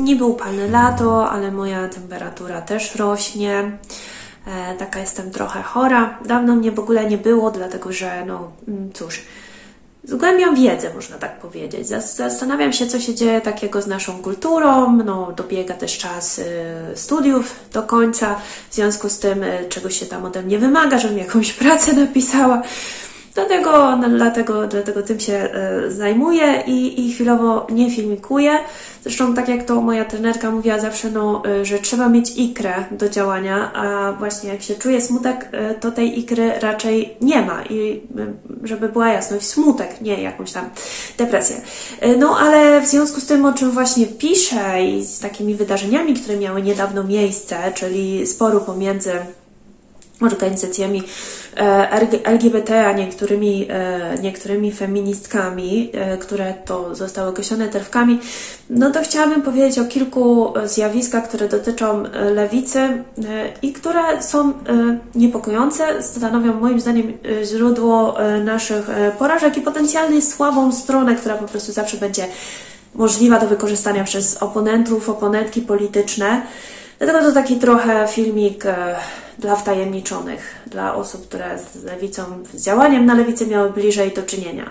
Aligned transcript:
Niby 0.00 0.24
upalne 0.24 0.68
lato, 0.68 1.30
ale 1.30 1.50
moja 1.50 1.88
temperatura 1.88 2.60
też 2.60 2.94
rośnie. 2.94 3.78
E, 4.46 4.74
taka 4.74 5.00
jestem 5.00 5.30
trochę 5.30 5.62
chora. 5.62 6.18
Dawno 6.24 6.56
mnie 6.56 6.72
w 6.72 6.78
ogóle 6.78 7.06
nie 7.06 7.18
było, 7.18 7.50
dlatego 7.50 7.92
że, 7.92 8.24
no 8.26 8.52
mm, 8.68 8.92
cóż, 8.92 9.20
zgłębiam 10.04 10.56
wiedzę, 10.56 10.94
można 10.94 11.18
tak 11.18 11.40
powiedzieć. 11.40 11.88
Zastanawiam 12.16 12.72
się, 12.72 12.86
co 12.86 13.00
się 13.00 13.14
dzieje 13.14 13.40
takiego 13.40 13.82
z 13.82 13.86
naszą 13.86 14.22
kulturą. 14.22 14.96
No, 14.96 15.32
dobiega 15.36 15.74
też 15.74 15.98
czas 15.98 16.38
y, 16.38 16.44
studiów 16.94 17.54
do 17.72 17.82
końca, 17.82 18.36
w 18.70 18.74
związku 18.74 19.08
z 19.08 19.18
tym, 19.18 19.42
y, 19.42 19.66
czegoś 19.68 19.98
się 20.00 20.06
tam 20.06 20.24
ode 20.24 20.42
mnie 20.42 20.58
wymaga, 20.58 20.98
żebym 20.98 21.18
jakąś 21.18 21.52
pracę 21.52 21.92
napisała. 21.92 22.62
Dlatego, 23.34 23.98
dlatego, 24.08 24.66
dlatego 24.66 25.02
tym 25.02 25.20
się 25.20 25.48
y, 25.86 25.90
zajmuję 25.92 26.62
i, 26.66 27.06
i 27.06 27.12
chwilowo 27.12 27.66
nie 27.70 27.90
filmikuję. 27.90 28.58
Zresztą 29.02 29.34
tak 29.34 29.48
jak 29.48 29.64
to 29.64 29.80
moja 29.80 30.04
trenerka 30.04 30.50
mówiła 30.50 30.78
zawsze, 30.78 31.10
no, 31.10 31.42
y, 31.60 31.64
że 31.64 31.78
trzeba 31.78 32.08
mieć 32.08 32.36
ikrę 32.36 32.74
do 32.90 33.08
działania, 33.08 33.72
a 33.74 34.12
właśnie 34.12 34.50
jak 34.50 34.62
się 34.62 34.74
czuje 34.74 35.00
smutek, 35.00 35.48
y, 35.70 35.74
to 35.80 35.90
tej 35.90 36.18
ikry 36.18 36.52
raczej 36.60 37.16
nie 37.20 37.42
ma. 37.42 37.62
I 37.64 38.02
żeby 38.64 38.88
była 38.88 39.08
jasność, 39.08 39.46
smutek, 39.46 40.00
nie 40.00 40.22
jakąś 40.22 40.52
tam 40.52 40.70
depresję. 41.18 41.56
No 42.18 42.36
ale 42.38 42.80
w 42.80 42.86
związku 42.86 43.20
z 43.20 43.26
tym, 43.26 43.44
o 43.44 43.52
czym 43.52 43.70
właśnie 43.70 44.06
piszę 44.06 44.82
i 44.82 45.04
z 45.04 45.20
takimi 45.20 45.54
wydarzeniami, 45.54 46.14
które 46.14 46.36
miały 46.36 46.62
niedawno 46.62 47.04
miejsce, 47.04 47.72
czyli 47.74 48.26
sporu 48.26 48.60
pomiędzy 48.60 49.12
organizacjami 50.26 51.02
e, 51.56 51.90
LGBT, 52.24 52.86
a 52.86 52.92
niektórymi, 52.92 53.66
e, 53.70 54.18
niektórymi 54.22 54.72
feministkami, 54.72 55.90
e, 55.92 56.18
które 56.18 56.54
to 56.64 56.94
zostały 56.94 57.28
określone 57.28 57.68
terwkami, 57.68 58.18
no 58.70 58.90
to 58.90 59.02
chciałabym 59.02 59.42
powiedzieć 59.42 59.78
o 59.78 59.84
kilku 59.84 60.54
zjawiskach, 60.64 61.28
które 61.28 61.48
dotyczą 61.48 62.02
lewicy 62.34 63.04
i 63.62 63.72
które 63.72 64.22
są 64.22 64.52
niepokojące, 65.14 66.02
stanowią 66.02 66.60
moim 66.60 66.80
zdaniem 66.80 67.12
źródło 67.44 68.16
naszych 68.44 68.86
porażek 69.18 69.56
i 69.56 69.60
potencjalnie 69.60 70.22
słabą 70.22 70.72
stronę, 70.72 71.16
która 71.16 71.34
po 71.34 71.48
prostu 71.48 71.72
zawsze 71.72 71.96
będzie 71.96 72.26
możliwa 72.94 73.38
do 73.38 73.46
wykorzystania 73.46 74.04
przez 74.04 74.36
oponentów, 74.42 75.08
oponentki 75.08 75.60
polityczne. 75.60 76.42
Dlatego 77.00 77.20
to 77.20 77.32
taki 77.32 77.58
trochę 77.58 78.08
filmik 78.08 78.64
dla 79.38 79.56
wtajemniczonych, 79.56 80.54
dla 80.66 80.94
osób, 80.94 81.28
które 81.28 81.58
z 81.58 81.84
lewicą, 81.84 82.22
z 82.54 82.64
działaniem 82.64 83.06
na 83.06 83.14
lewicy 83.14 83.46
miały 83.46 83.70
bliżej 83.70 84.10
do 84.12 84.22
czynienia. 84.22 84.70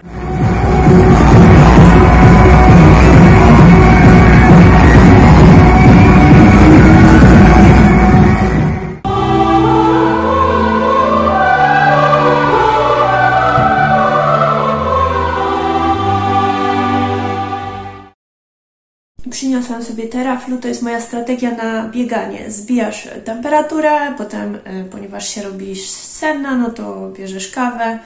Przyniosłam 19.80 19.97
sobie 19.97 20.08
Teraflu, 20.08 20.58
to 20.58 20.67
jest 20.67 20.81
moja 20.81 21.02
strategia 21.02 21.52
na 21.52 21.89
bieganie. 21.89 22.52
Zbijasz 22.52 23.08
temperaturę, 23.25 24.13
potem, 24.17 24.55
y, 24.55 24.85
ponieważ 24.91 25.30
się 25.30 25.41
robisz 25.41 25.89
senna, 25.89 26.55
no 26.55 26.69
to 26.69 27.09
bierzesz 27.09 27.52
kawę 27.52 28.00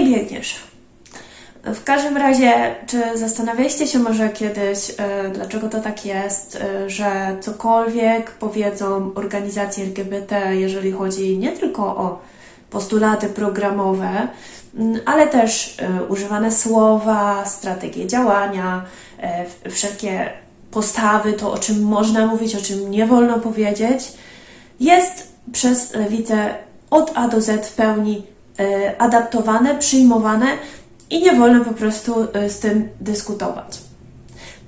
i 0.00 0.14
biegniesz. 0.14 0.56
W 1.64 1.84
każdym 1.84 2.16
razie, 2.16 2.74
czy 2.86 3.18
zastanawialiście 3.18 3.86
się 3.86 3.98
może 3.98 4.28
kiedyś, 4.28 4.90
y, 4.90 4.94
dlaczego 5.34 5.68
to 5.68 5.80
tak 5.80 6.06
jest, 6.06 6.54
y, 6.86 6.90
że 6.90 7.36
cokolwiek 7.40 8.30
powiedzą 8.30 9.10
organizacje 9.14 9.84
LGBT, 9.84 10.56
jeżeli 10.56 10.92
chodzi 10.92 11.38
nie 11.38 11.52
tylko 11.52 11.82
o 11.82 12.20
postulaty 12.70 13.28
programowe, 13.28 14.28
mm, 14.74 15.00
ale 15.06 15.26
też 15.26 15.76
używane 16.08 16.52
słowa, 16.52 17.46
strategie 17.46 18.06
działania, 18.06 18.84
E, 19.22 19.70
wszelkie 19.70 20.30
postawy, 20.70 21.32
to 21.32 21.52
o 21.52 21.58
czym 21.58 21.82
można 21.82 22.26
mówić, 22.26 22.56
o 22.56 22.62
czym 22.62 22.90
nie 22.90 23.06
wolno 23.06 23.38
powiedzieć, 23.38 24.12
jest 24.80 25.28
przez 25.52 25.94
lewicę 25.94 26.54
od 26.90 27.12
A 27.14 27.28
do 27.28 27.40
Z 27.40 27.66
w 27.66 27.72
pełni 27.72 28.22
e, 28.58 29.00
adaptowane, 29.00 29.78
przyjmowane 29.78 30.46
i 31.10 31.22
nie 31.22 31.32
wolno 31.32 31.64
po 31.64 31.74
prostu 31.74 32.26
e, 32.32 32.50
z 32.50 32.58
tym 32.58 32.88
dyskutować. 33.00 33.78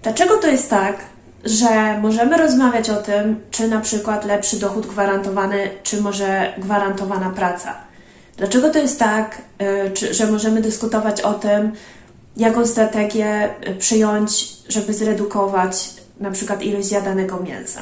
Dlaczego 0.03 0.37
to 0.37 0.47
jest 0.47 0.71
tak, 0.71 0.97
że 1.45 1.99
możemy 2.01 2.37
rozmawiać 2.37 2.91
o 2.91 2.97
tym, 2.97 3.41
czy 3.51 3.69
na 3.69 3.81
przykład 3.81 4.25
lepszy 4.25 4.59
dochód 4.59 4.87
gwarantowany, 4.87 5.71
czy 5.83 6.01
może 6.01 6.53
gwarantowana 6.59 7.31
praca? 7.31 7.75
Dlaczego 8.37 8.71
to 8.71 8.79
jest 8.79 8.99
tak, 8.99 9.43
że 10.11 10.27
możemy 10.27 10.61
dyskutować 10.61 11.21
o 11.21 11.35
tym, 11.35 11.73
jaką 12.37 12.67
strategię 12.67 13.49
przyjąć, 13.79 14.60
żeby 14.71 14.95
zredukować 14.95 15.91
na 16.21 16.31
przykład 16.31 16.63
ilość 16.63 16.87
zjadanego 16.87 17.41
mięsa. 17.41 17.81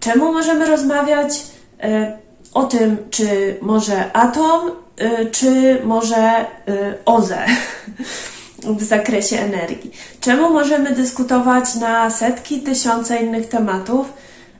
Czemu 0.00 0.32
możemy 0.32 0.66
rozmawiać 0.66 1.32
y, 1.84 2.12
o 2.54 2.62
tym, 2.62 2.96
czy 3.10 3.56
może 3.62 4.16
atom, 4.16 4.70
y, 5.00 5.30
czy 5.30 5.78
może 5.84 6.46
OZE 7.04 7.46
w 8.78 8.82
zakresie 8.82 9.38
energii. 9.38 9.90
Czemu 10.20 10.50
możemy 10.50 10.92
dyskutować 10.92 11.74
na 11.74 12.10
setki, 12.10 12.60
tysiące 12.60 13.16
innych 13.16 13.48
tematów, 13.48 14.12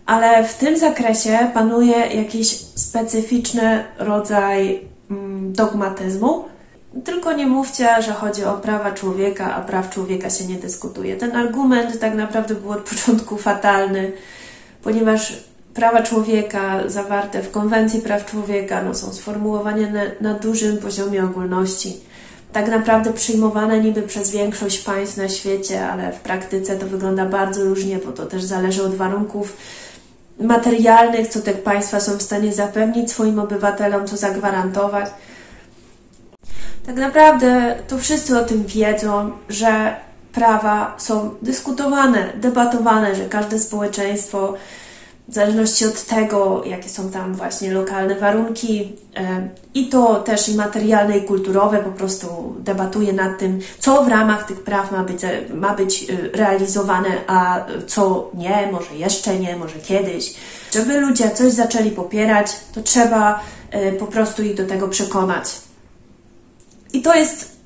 ale 0.06 0.44
w 0.44 0.54
tym 0.54 0.78
zakresie 0.78 1.50
panuje 1.54 1.96
jakiś 1.96 2.48
specyficzny 2.74 3.84
rodzaj 3.98 4.80
mm, 5.10 5.52
dogmatyzmu, 5.52 6.44
tylko 7.04 7.32
nie 7.32 7.46
mówcie, 7.46 8.02
że 8.02 8.12
chodzi 8.12 8.44
o 8.44 8.52
prawa 8.52 8.92
człowieka, 8.92 9.54
a 9.54 9.60
praw 9.60 9.90
człowieka 9.90 10.30
się 10.30 10.44
nie 10.44 10.54
dyskutuje. 10.54 11.16
Ten 11.16 11.36
argument 11.36 12.00
tak 12.00 12.14
naprawdę 12.14 12.54
był 12.54 12.70
od 12.70 12.80
początku 12.90 13.36
fatalny, 13.36 14.12
ponieważ 14.82 15.44
prawa 15.74 16.02
człowieka 16.02 16.80
zawarte 16.86 17.42
w 17.42 17.50
Konwencji 17.50 18.00
Praw 18.00 18.26
Człowieka 18.26 18.82
no, 18.82 18.94
są 18.94 19.12
sformułowane 19.12 19.90
na, 19.90 20.02
na 20.20 20.38
dużym 20.38 20.78
poziomie 20.78 21.24
ogólności. 21.24 22.00
Tak 22.52 22.68
naprawdę 22.68 23.12
przyjmowane 23.12 23.80
niby 23.80 24.02
przez 24.02 24.30
większość 24.30 24.78
państw 24.78 25.16
na 25.16 25.28
świecie, 25.28 25.86
ale 25.86 26.12
w 26.12 26.20
praktyce 26.20 26.76
to 26.76 26.86
wygląda 26.86 27.26
bardzo 27.26 27.64
różnie, 27.64 27.98
bo 27.98 28.12
to 28.12 28.26
też 28.26 28.44
zależy 28.44 28.82
od 28.82 28.94
warunków 28.94 29.56
materialnych, 30.40 31.28
co 31.28 31.40
te 31.40 31.52
państwa 31.52 32.00
są 32.00 32.16
w 32.16 32.22
stanie 32.22 32.52
zapewnić 32.52 33.10
swoim 33.10 33.38
obywatelom, 33.38 34.06
co 34.06 34.16
zagwarantować. 34.16 35.10
Tak 36.86 36.96
naprawdę 36.96 37.74
to 37.88 37.98
wszyscy 37.98 38.38
o 38.38 38.44
tym 38.44 38.64
wiedzą, 38.66 39.30
że 39.48 39.96
prawa 40.32 40.94
są 40.98 41.34
dyskutowane, 41.42 42.32
debatowane, 42.34 43.14
że 43.14 43.28
każde 43.28 43.58
społeczeństwo, 43.58 44.54
w 45.28 45.34
zależności 45.34 45.84
od 45.86 46.04
tego, 46.04 46.62
jakie 46.66 46.88
są 46.88 47.10
tam 47.10 47.34
właśnie 47.34 47.72
lokalne 47.72 48.14
warunki, 48.14 48.92
e, 49.16 49.48
i 49.74 49.88
to 49.88 50.14
też 50.14 50.48
i 50.48 50.54
materialne, 50.54 51.18
i 51.18 51.22
kulturowe, 51.22 51.78
po 51.78 51.90
prostu 51.90 52.54
debatuje 52.58 53.12
nad 53.12 53.38
tym, 53.38 53.60
co 53.78 54.04
w 54.04 54.08
ramach 54.08 54.46
tych 54.46 54.62
praw 54.62 54.92
ma 54.92 55.02
być, 55.02 55.20
ma 55.54 55.74
być 55.74 56.06
e, 56.10 56.36
realizowane, 56.36 57.08
a 57.26 57.64
co 57.86 58.30
nie, 58.34 58.68
może 58.72 58.94
jeszcze 58.94 59.38
nie, 59.38 59.56
może 59.56 59.78
kiedyś. 59.78 60.34
Żeby 60.72 61.00
ludzie 61.00 61.30
coś 61.30 61.52
zaczęli 61.52 61.90
popierać, 61.90 62.46
to 62.74 62.82
trzeba 62.82 63.40
e, 63.70 63.92
po 63.92 64.06
prostu 64.06 64.42
ich 64.42 64.54
do 64.54 64.66
tego 64.66 64.88
przekonać. 64.88 65.63
I 66.94 67.02
to 67.02 67.14
jest, 67.14 67.56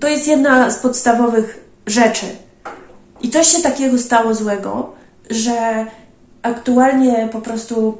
to 0.00 0.08
jest 0.08 0.28
jedna 0.28 0.70
z 0.70 0.78
podstawowych 0.78 1.64
rzeczy. 1.86 2.26
I 3.22 3.30
coś 3.30 3.46
się 3.46 3.62
takiego 3.62 3.98
stało 3.98 4.34
złego, 4.34 4.92
że 5.30 5.86
aktualnie 6.42 7.28
po 7.32 7.40
prostu 7.40 7.98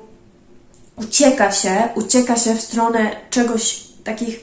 ucieka 0.97 1.53
się, 1.53 1.89
ucieka 1.95 2.37
się 2.37 2.55
w 2.55 2.61
stronę 2.61 3.11
czegoś 3.31 3.87
takich 4.05 4.41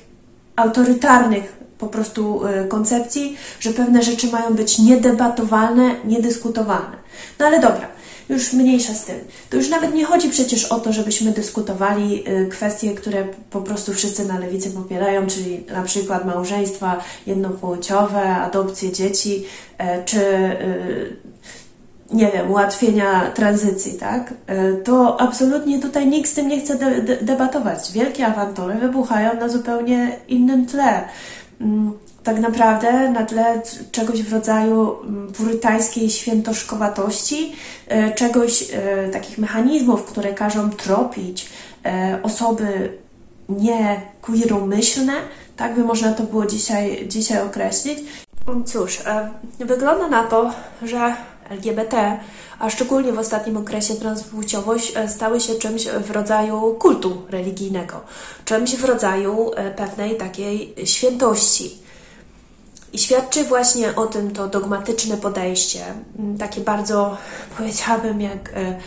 autorytarnych 0.56 1.57
po 1.78 1.88
prostu 1.88 2.48
y, 2.48 2.68
koncepcji, 2.68 3.38
że 3.60 3.74
pewne 3.74 4.04
rzeczy 4.04 4.28
mają 4.28 4.54
być 4.54 4.80
niedebatowalne, 4.80 5.95
niedyskutowalne. 6.06 6.98
No 7.40 7.45
ale 7.45 7.60
dobra, 7.60 7.88
już 8.33 8.53
mniejsza 8.53 8.94
z 8.94 9.06
tym. 9.06 9.15
To 9.50 9.57
już 9.57 9.69
nawet 9.69 9.94
nie 9.94 10.06
chodzi 10.06 10.30
przecież 10.30 10.65
o 10.65 10.80
to, 10.80 10.94
żebyśmy 10.94 11.31
dyskutowali 11.31 12.30
y, 12.30 12.47
kwestie, 12.50 12.95
które 12.95 13.27
po 13.50 13.62
prostu 13.62 13.94
wszyscy 13.94 14.25
na 14.25 14.39
lewicy 14.39 14.71
popierają, 14.71 15.27
czyli 15.27 15.65
na 15.71 15.83
przykład 15.83 16.25
małżeństwa 16.25 17.03
jednopłciowe, 17.27 18.21
adopcje 18.21 18.91
dzieci, 18.91 19.45
e, 19.77 20.03
czy 20.03 20.19
y, 20.19 21.15
nie 22.13 22.31
wiem, 22.31 22.51
ułatwienia 22.51 23.31
tranzycji, 23.35 23.94
tak? 23.94 24.33
E, 24.47 24.74
to 24.74 25.21
absolutnie 25.21 25.80
tutaj 25.80 26.07
nikt 26.07 26.30
z 26.30 26.33
tym 26.33 26.47
nie 26.47 26.59
chce 26.62 26.75
de 26.75 27.18
debatować. 27.21 27.91
Wielkie 27.91 28.25
awantury 28.25 28.75
wybuchają 28.75 29.39
na 29.39 29.50
zupełnie 29.50 30.19
innym 30.27 30.65
tle. 30.65 31.03
Tak 32.24 32.40
naprawdę 32.40 33.10
na 33.10 33.25
tle 33.25 33.62
czegoś 33.92 34.24
w 34.24 34.34
rodzaju 34.34 34.96
mm, 35.04 35.34
purytańskiej 35.34 36.10
świętoszkowatości, 36.10 37.56
e, 37.88 38.12
czegoś, 38.12 38.64
e, 38.74 39.10
takich 39.10 39.38
mechanizmów, 39.38 40.06
które 40.06 40.34
każą 40.34 40.70
tropić 40.70 41.50
e, 41.86 42.20
osoby 42.24 42.98
nie 43.50 44.02
queeromyślne, 44.22 45.14
tak 45.58 45.75
by 45.75 45.84
można 45.84 46.14
to 46.14 46.24
było 46.24 46.46
dzisiaj, 46.46 47.08
dzisiaj 47.08 47.42
określić. 47.42 48.00
Cóż, 48.66 49.02
wygląda 49.60 50.08
na 50.08 50.24
to, 50.24 50.52
że 50.81 51.16
LGBT, 51.50 52.19
a 52.60 52.69
szczególnie 52.69 53.14
w 53.14 53.19
ostatnim 53.19 53.58
okresie 53.58 53.96
transpłciowość 53.96 54.94
stały 55.08 55.42
się 55.42 55.56
czymś 55.56 55.88
w 55.88 56.12
rodzaju 56.12 56.76
kultu 56.80 57.22
religijnego, 57.30 58.02
czymś 58.46 58.76
w 58.76 58.86
rodzaju 58.86 59.52
pewnej 59.76 60.18
takiej 60.18 60.74
świętości. 60.86 61.82
I 62.94 63.00
świadczy 63.00 63.44
właśnie 63.44 63.95
o 63.95 64.06
tym 64.07 64.31
to 64.31 64.48
dogmatyczne 64.48 65.18
podejście, 65.18 65.86
mm, 66.19 66.38
takie 66.38 66.62
bardzo, 66.62 67.18
powiedziałabym, 67.57 68.22
jak 68.22 68.50
e, 68.54 68.80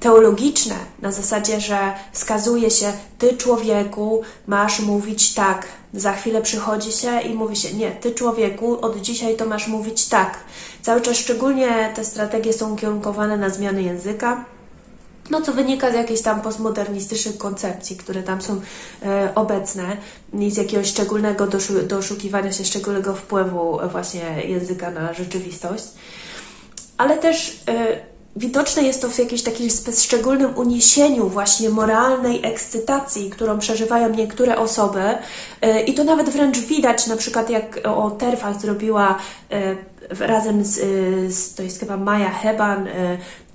teologiczne, 0.00 0.74
na 1.02 1.12
zasadzie, 1.12 1.60
że 1.60 1.78
wskazuje 2.12 2.70
się, 2.70 2.92
ty 3.18 3.36
człowieku 3.36 4.22
masz 4.46 4.80
mówić 4.80 5.34
tak. 5.34 5.66
Za 5.94 6.12
chwilę 6.12 6.42
przychodzi 6.42 6.92
się 6.92 7.20
i 7.20 7.34
mówi 7.34 7.56
się, 7.56 7.74
nie, 7.74 7.90
ty 7.90 8.12
człowieku, 8.12 8.80
od 8.80 9.00
dzisiaj 9.00 9.36
to 9.36 9.46
masz 9.46 9.68
mówić 9.68 10.08
tak. 10.08 10.38
Cały 10.82 11.00
czas 11.00 11.16
szczególnie 11.16 11.92
te 11.96 12.04
strategie 12.04 12.52
są 12.52 12.72
ukierunkowane 12.72 13.36
na 13.36 13.50
zmiany 13.50 13.82
języka, 13.82 14.44
no 15.30 15.40
co 15.40 15.52
wynika 15.52 15.90
z 15.90 15.94
jakiejś 15.94 16.22
tam 16.22 16.40
postmodernistycznych 16.40 17.38
koncepcji, 17.38 17.96
które 17.96 18.22
tam 18.22 18.42
są 18.42 18.60
e, 19.02 19.32
obecne 19.34 19.96
i 20.32 20.50
z 20.50 20.56
jakiegoś 20.56 20.86
szczególnego 20.86 21.46
doszu, 21.46 21.72
doszukiwania 21.82 22.52
się 22.52 22.64
szczególnego 22.64 23.14
wpływu 23.14 23.78
właśnie 23.92 24.42
języka 24.44 24.90
na 24.90 25.12
rzeczywistość. 25.12 25.84
Ale 26.98 27.18
też 27.18 27.62
e, 27.68 28.10
widoczne 28.36 28.82
jest 28.82 29.02
to 29.02 29.08
w 29.08 29.18
jakimś 29.18 29.42
takim 29.42 29.68
szczególnym 29.98 30.58
uniesieniu 30.58 31.28
właśnie 31.28 31.70
moralnej 31.70 32.46
ekscytacji, 32.46 33.30
którą 33.30 33.58
przeżywają 33.58 34.14
niektóre 34.14 34.58
osoby 34.58 35.02
e, 35.60 35.82
i 35.82 35.94
to 35.94 36.04
nawet 36.04 36.30
wręcz 36.30 36.58
widać, 36.58 37.06
na 37.06 37.16
przykład 37.16 37.50
jak 37.50 37.80
o 37.84 38.10
Terfach 38.10 38.60
zrobiła 38.60 39.18
e, 39.50 39.76
razem 40.26 40.64
z, 40.64 40.78
e, 40.78 40.82
z, 41.32 41.54
to 41.54 41.62
jest 41.62 41.80
chyba 41.80 41.96
Maja 41.96 42.30
Heban, 42.30 42.88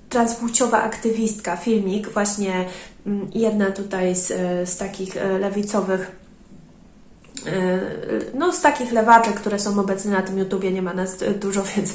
transpłciowa 0.10 0.81
aktywistka, 0.84 1.57
filmik, 1.57 2.10
właśnie 2.10 2.66
mm, 3.06 3.28
jedna 3.34 3.72
tutaj 3.72 4.16
z, 4.16 4.28
z 4.69 4.78
takich 4.78 5.18
e, 5.18 5.40
lewicowych 5.40 6.12
e, 7.46 7.80
no 8.34 8.54
z 8.54 8.62
takich 8.62 8.92
lewaczek, 8.92 9.34
które 9.34 9.60
są 9.60 9.80
obecne 9.80 10.12
na 10.12 10.22
tym 10.22 10.38
YouTubie, 10.38 10.72
nie 10.72 10.81
ma 10.81 10.94
nas 10.94 11.18
dużo, 11.40 11.63
więc 11.75 11.94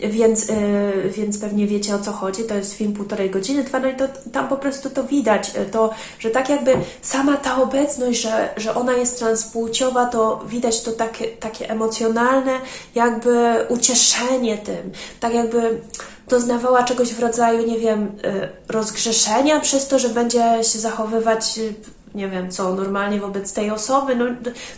więc, 0.00 0.46
więc 1.16 1.38
pewnie 1.38 1.66
wiecie 1.66 1.94
o 1.94 1.98
co 1.98 2.12
chodzi. 2.12 2.44
To 2.44 2.54
jest 2.54 2.74
film 2.74 2.92
półtorej 2.92 3.30
godziny 3.30 3.64
trwa, 3.64 3.80
no 3.80 3.88
i 3.88 3.96
to, 3.96 4.08
tam 4.32 4.48
po 4.48 4.56
prostu 4.56 4.90
to 4.90 5.04
widać, 5.04 5.52
to, 5.70 5.90
że 6.18 6.30
tak 6.30 6.48
jakby 6.48 6.76
sama 7.02 7.36
ta 7.36 7.62
obecność, 7.62 8.20
że, 8.20 8.54
że 8.56 8.74
ona 8.74 8.92
jest 8.92 9.18
transpłciowa, 9.18 10.06
to 10.06 10.44
widać 10.48 10.82
to 10.82 10.92
takie, 10.92 11.26
takie 11.26 11.70
emocjonalne 11.70 12.52
jakby 12.94 13.54
ucieszenie 13.68 14.58
tym, 14.58 14.90
tak 15.20 15.34
jakby 15.34 15.80
doznawała 16.28 16.82
czegoś 16.82 17.08
w 17.08 17.20
rodzaju, 17.20 17.66
nie 17.66 17.78
wiem, 17.78 18.02
y, 18.02 18.72
rozgrzeszenia 18.72 19.60
przez 19.60 19.88
to, 19.88 19.98
że 19.98 20.08
będzie 20.08 20.64
się 20.64 20.78
zachowywać 20.78 21.58
y, 21.58 21.74
nie 22.14 22.28
wiem 22.28 22.50
co, 22.50 22.74
normalnie 22.74 23.20
wobec 23.20 23.52
tej 23.52 23.70
osoby. 23.70 24.16
No, 24.16 24.24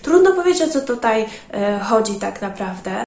trudno 0.03 0.33
powiedzieć, 0.33 0.63
o 0.63 0.73
co 0.73 0.81
tutaj 0.81 1.23
y, 1.23 1.27
chodzi 1.85 2.15
tak 2.15 2.43
naprawdę. 2.43 3.05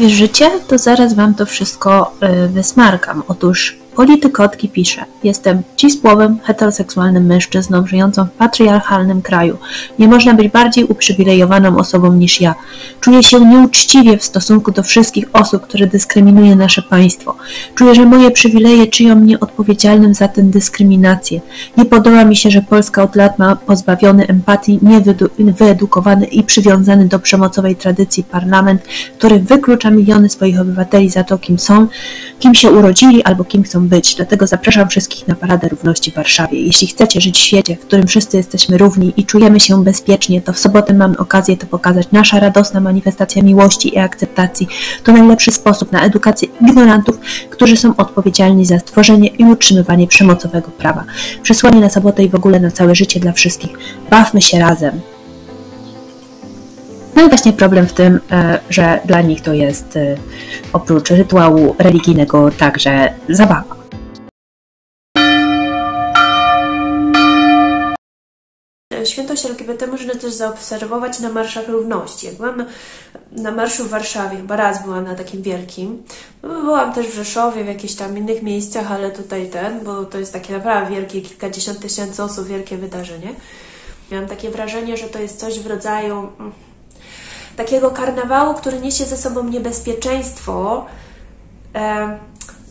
Wierzycie? 0.00 0.50
To 0.68 0.78
zaraz 0.78 1.14
wam 1.14 1.34
to 1.34 1.46
wszystko 1.46 2.12
wysmarkam. 2.48 3.22
Otóż 3.28 3.78
Politykotki 4.00 4.68
pisze: 4.68 5.04
Jestem 5.24 5.62
cisłowym, 5.76 6.38
heteroseksualnym 6.42 7.26
mężczyzną 7.26 7.86
żyjącą 7.86 8.24
w 8.24 8.30
patriarchalnym 8.30 9.22
kraju. 9.22 9.58
Nie 9.98 10.08
można 10.08 10.34
być 10.34 10.48
bardziej 10.48 10.84
uprzywilejowaną 10.84 11.78
osobą 11.78 12.12
niż 12.12 12.40
ja. 12.40 12.54
Czuję 13.00 13.22
się 13.22 13.40
nieuczciwie 13.40 14.18
w 14.18 14.24
stosunku 14.24 14.72
do 14.72 14.82
wszystkich 14.82 15.24
osób, 15.32 15.62
które 15.62 15.86
dyskryminuje 15.86 16.56
nasze 16.56 16.82
państwo. 16.82 17.36
Czuję, 17.74 17.94
że 17.94 18.06
moje 18.06 18.30
przywileje 18.30 18.86
czynią 18.86 19.14
mnie 19.14 19.40
odpowiedzialnym 19.40 20.14
za 20.14 20.28
tę 20.28 20.42
dyskryminację. 20.42 21.40
Nie 21.76 21.84
podoba 21.84 22.24
mi 22.24 22.36
się, 22.36 22.50
że 22.50 22.62
Polska 22.62 23.02
od 23.02 23.16
lat 23.16 23.38
ma 23.38 23.56
pozbawiony 23.56 24.26
empatii, 24.26 24.80
niewyedukowany 25.38 26.26
i 26.26 26.42
przywiązany 26.42 27.08
do 27.08 27.18
przemocowej 27.18 27.76
tradycji 27.76 28.24
parlament, 28.24 28.82
który 29.18 29.38
wyklucza 29.38 29.90
miliony 29.90 30.28
swoich 30.28 30.60
obywateli 30.60 31.08
za 31.08 31.24
to, 31.24 31.38
kim 31.38 31.58
są, 31.58 31.86
kim 32.38 32.54
się 32.54 32.70
urodzili 32.70 33.22
albo 33.22 33.44
kim 33.44 33.62
chcą 33.62 33.89
być. 33.90 34.14
Dlatego 34.14 34.46
zapraszam 34.46 34.88
wszystkich 34.88 35.28
na 35.28 35.34
Paradę 35.34 35.68
Równości 35.68 36.10
w 36.10 36.14
Warszawie. 36.14 36.60
Jeśli 36.60 36.86
chcecie 36.86 37.20
żyć 37.20 37.38
w 37.38 37.40
świecie, 37.40 37.76
w 37.76 37.80
którym 37.80 38.06
wszyscy 38.06 38.36
jesteśmy 38.36 38.78
równi 38.78 39.12
i 39.16 39.24
czujemy 39.24 39.60
się 39.60 39.84
bezpiecznie, 39.84 40.40
to 40.42 40.52
w 40.52 40.58
sobotę 40.58 40.94
mamy 40.94 41.18
okazję 41.18 41.56
to 41.56 41.66
pokazać. 41.66 42.06
Nasza 42.12 42.40
radosna 42.40 42.80
manifestacja 42.80 43.42
miłości 43.42 43.94
i 43.94 43.98
akceptacji 43.98 44.68
to 45.04 45.12
najlepszy 45.12 45.52
sposób 45.52 45.92
na 45.92 46.02
edukację 46.02 46.48
ignorantów, 46.60 47.18
którzy 47.50 47.76
są 47.76 47.96
odpowiedzialni 47.96 48.64
za 48.66 48.78
stworzenie 48.78 49.28
i 49.28 49.44
utrzymywanie 49.44 50.06
przemocowego 50.06 50.70
prawa. 50.70 51.04
Przesłanie 51.42 51.80
na 51.80 51.90
sobotę 51.90 52.24
i 52.24 52.28
w 52.28 52.34
ogóle 52.34 52.60
na 52.60 52.70
całe 52.70 52.94
życie 52.94 53.20
dla 53.20 53.32
wszystkich. 53.32 53.70
Bawmy 54.10 54.42
się 54.42 54.58
razem. 54.58 55.00
No 57.16 57.26
i 57.26 57.28
właśnie 57.28 57.52
problem 57.52 57.86
w 57.86 57.92
tym, 57.92 58.20
e, 58.30 58.60
że 58.70 59.00
dla 59.04 59.20
nich 59.20 59.40
to 59.40 59.52
jest 59.52 59.96
e, 59.96 60.16
oprócz 60.72 61.10
rytuału 61.10 61.76
religijnego 61.78 62.50
także 62.50 63.12
zabawa. 63.28 63.79
Świętość 69.70 69.92
LGBT 69.92 70.04
można 70.04 70.20
też 70.20 70.34
zaobserwować 70.34 71.18
na 71.18 71.28
marszach 71.28 71.68
równości. 71.68 72.26
Jak 72.26 72.34
byłam 72.34 72.66
na 73.32 73.50
marszu 73.50 73.84
w 73.84 73.88
Warszawie, 73.88 74.36
chyba 74.36 74.56
raz 74.56 74.82
byłam 74.82 75.04
na 75.04 75.14
takim 75.14 75.42
wielkim. 75.42 76.02
No, 76.42 76.48
byłam 76.48 76.92
też 76.92 77.06
w 77.06 77.14
Rzeszowie, 77.14 77.64
w 77.64 77.66
jakichś 77.66 77.94
tam 77.94 78.18
innych 78.18 78.42
miejscach, 78.42 78.92
ale 78.92 79.10
tutaj 79.10 79.48
ten, 79.48 79.84
bo 79.84 80.04
to 80.04 80.18
jest 80.18 80.32
takie 80.32 80.52
naprawdę 80.52 80.90
wielkie, 80.90 81.22
kilkadziesiąt 81.22 81.80
tysięcy 81.80 82.22
osób, 82.22 82.46
wielkie 82.46 82.76
wydarzenie. 82.76 83.34
Miałam 84.10 84.28
takie 84.28 84.50
wrażenie, 84.50 84.96
że 84.96 85.08
to 85.08 85.18
jest 85.18 85.40
coś 85.40 85.60
w 85.60 85.66
rodzaju 85.66 86.28
mm, 86.38 86.52
takiego 87.56 87.90
karnawału, 87.90 88.54
który 88.54 88.80
niesie 88.80 89.04
ze 89.04 89.16
sobą 89.16 89.44
niebezpieczeństwo, 89.44 90.86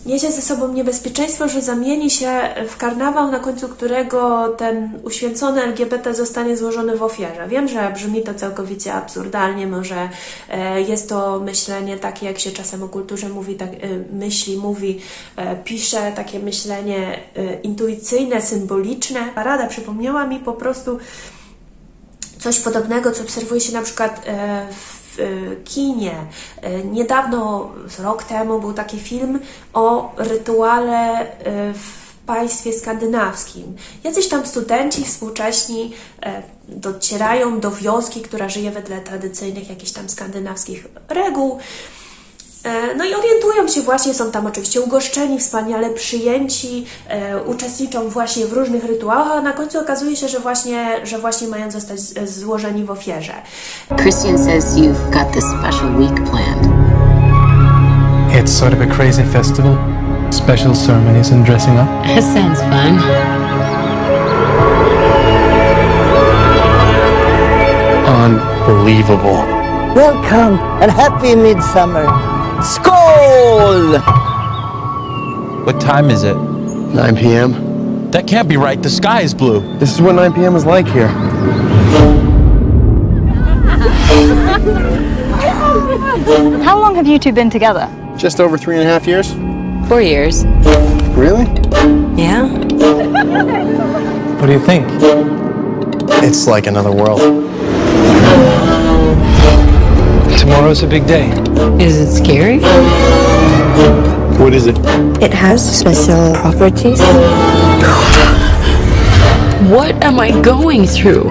niesie 0.05 0.31
ze 0.31 0.41
sobą 0.41 0.73
niebezpieczeństwo, 0.73 1.47
że 1.47 1.61
zamieni 1.61 2.09
się 2.09 2.31
w 2.69 2.77
karnawał, 2.77 3.31
na 3.31 3.39
końcu 3.39 3.67
którego 3.67 4.47
ten 4.47 4.99
uświęcony 5.03 5.63
LGBT 5.63 6.13
zostanie 6.13 6.57
złożony 6.57 6.97
w 6.97 7.03
ofierze. 7.03 7.47
Wiem, 7.47 7.67
że 7.67 7.91
brzmi 7.93 8.23
to 8.23 8.33
całkowicie 8.33 8.93
absurdalnie, 8.93 9.67
może 9.67 10.09
e, 10.49 10.81
jest 10.81 11.09
to 11.09 11.39
myślenie 11.39 11.97
takie, 11.97 12.25
jak 12.25 12.39
się 12.39 12.51
czasem 12.51 12.83
o 12.83 12.87
kulturze 12.87 13.29
mówi, 13.29 13.55
tak, 13.55 13.69
e, 13.69 13.75
myśli, 14.13 14.57
mówi, 14.57 15.01
e, 15.35 15.55
pisze, 15.55 16.11
takie 16.15 16.39
myślenie 16.39 17.19
intuicyjne, 17.63 18.41
symboliczne. 18.41 19.19
Parada 19.35 19.67
przypomniała 19.67 20.27
mi 20.27 20.39
po 20.39 20.53
prostu 20.53 20.99
Coś 22.39 22.59
podobnego, 22.59 23.11
co 23.11 23.23
obserwuje 23.23 23.61
się 23.61 23.73
na 23.73 23.81
przykład 23.81 24.21
e, 24.27 24.67
w 25.15 25.19
e, 25.19 25.55
kinie. 25.63 26.15
E, 26.61 26.83
niedawno, 26.83 27.71
rok 27.99 28.23
temu, 28.23 28.59
był 28.59 28.73
taki 28.73 28.99
film 28.99 29.39
o 29.73 30.15
rytuale 30.17 31.27
w 31.73 32.09
państwie 32.25 32.73
skandynawskim. 32.73 33.75
Jacyś 34.03 34.27
tam 34.27 34.45
studenci 34.45 35.05
współcześni 35.05 35.93
docierają 36.67 37.59
do 37.59 37.71
wioski, 37.71 38.21
która 38.21 38.49
żyje 38.49 38.71
wedle 38.71 39.01
tradycyjnych 39.01 39.69
jakichś 39.69 39.91
tam 39.91 40.09
skandynawskich 40.09 40.87
reguł 41.09 41.59
E, 41.59 41.98
no 42.97 43.05
i 43.05 43.13
orientują 43.13 43.67
się 43.67 43.81
właśnie, 43.81 44.13
są 44.13 44.31
tam 44.31 44.47
oczywiście 44.47 44.81
ugoszczeni, 44.81 45.39
wspaniale 45.39 45.89
przyjęci, 45.89 46.85
e, 47.07 47.43
uczestniczą 47.43 48.09
właśnie 48.09 48.45
w 48.45 48.53
różnych 48.53 48.83
rytuałach, 48.83 49.31
a 49.31 49.41
na 49.41 49.53
końcu 49.53 49.79
okazuje 49.79 50.15
się, 50.15 50.27
że 50.27 50.39
właśnie, 50.39 50.99
że 51.03 51.17
właśnie 51.17 51.47
mają 51.47 51.71
zostać 51.71 51.99
złożeni 52.29 52.85
w 52.85 52.91
ofierze. 52.91 53.33
Christian 53.97 54.37
says 54.37 54.75
you've 54.75 55.09
got 55.11 55.33
this 55.33 55.43
special 55.59 55.95
week 55.95 56.29
planned. 56.29 56.69
It's 58.31 58.51
sort 58.59 58.73
of 58.73 58.81
a 58.81 58.95
crazy 58.95 59.23
festival. 59.23 59.77
Special 60.31 60.75
ceremonies 60.75 61.31
and 61.31 61.45
dressing 61.45 61.79
up. 61.79 61.87
That 62.07 62.23
sounds 62.23 62.61
fun. 62.61 62.99
Unbelievable. 68.25 69.59
Welcome 69.95 70.59
and 70.81 70.91
happy 70.91 71.35
midsummer. 71.35 72.38
Skål! 72.61 73.99
What 75.65 75.79
time 75.79 76.09
is 76.09 76.23
it? 76.23 76.35
9 76.35 77.15
p.m. 77.15 78.11
That 78.11 78.27
can't 78.27 78.49
be 78.49 78.57
right. 78.57 78.81
The 78.81 78.89
sky 78.89 79.21
is 79.21 79.33
blue. 79.33 79.61
This 79.77 79.93
is 79.93 80.01
what 80.01 80.15
9 80.15 80.33
p.m. 80.33 80.55
is 80.55 80.65
like 80.65 80.87
here. 80.87 81.07
How 86.63 86.77
long 86.77 86.95
have 86.95 87.07
you 87.07 87.17
two 87.17 87.31
been 87.31 87.49
together? 87.49 87.87
Just 88.17 88.41
over 88.41 88.57
three 88.57 88.75
and 88.75 88.83
a 88.83 88.91
half 88.91 89.07
years? 89.07 89.31
Four 89.87 90.01
years. 90.01 90.43
Really? 91.15 91.45
Yeah? 92.21 92.47
What 94.37 94.47
do 94.47 94.51
you 94.51 94.59
think? 94.59 94.85
It's 96.21 96.45
like 96.45 96.67
another 96.67 96.91
world. 96.91 97.21
Tomorrow's 100.49 100.81
a 100.81 100.87
big 100.87 101.05
day. 101.05 101.29
Is 101.79 101.95
it 101.95 102.09
scary? 102.11 102.57
What 104.41 104.51
is 104.55 104.65
it? 104.65 104.75
It 105.21 105.31
has 105.31 105.61
special 105.61 106.33
properties. 106.33 106.99
What 109.69 109.93
am 110.03 110.19
I 110.19 110.31
going 110.41 110.87
through? 110.87 111.25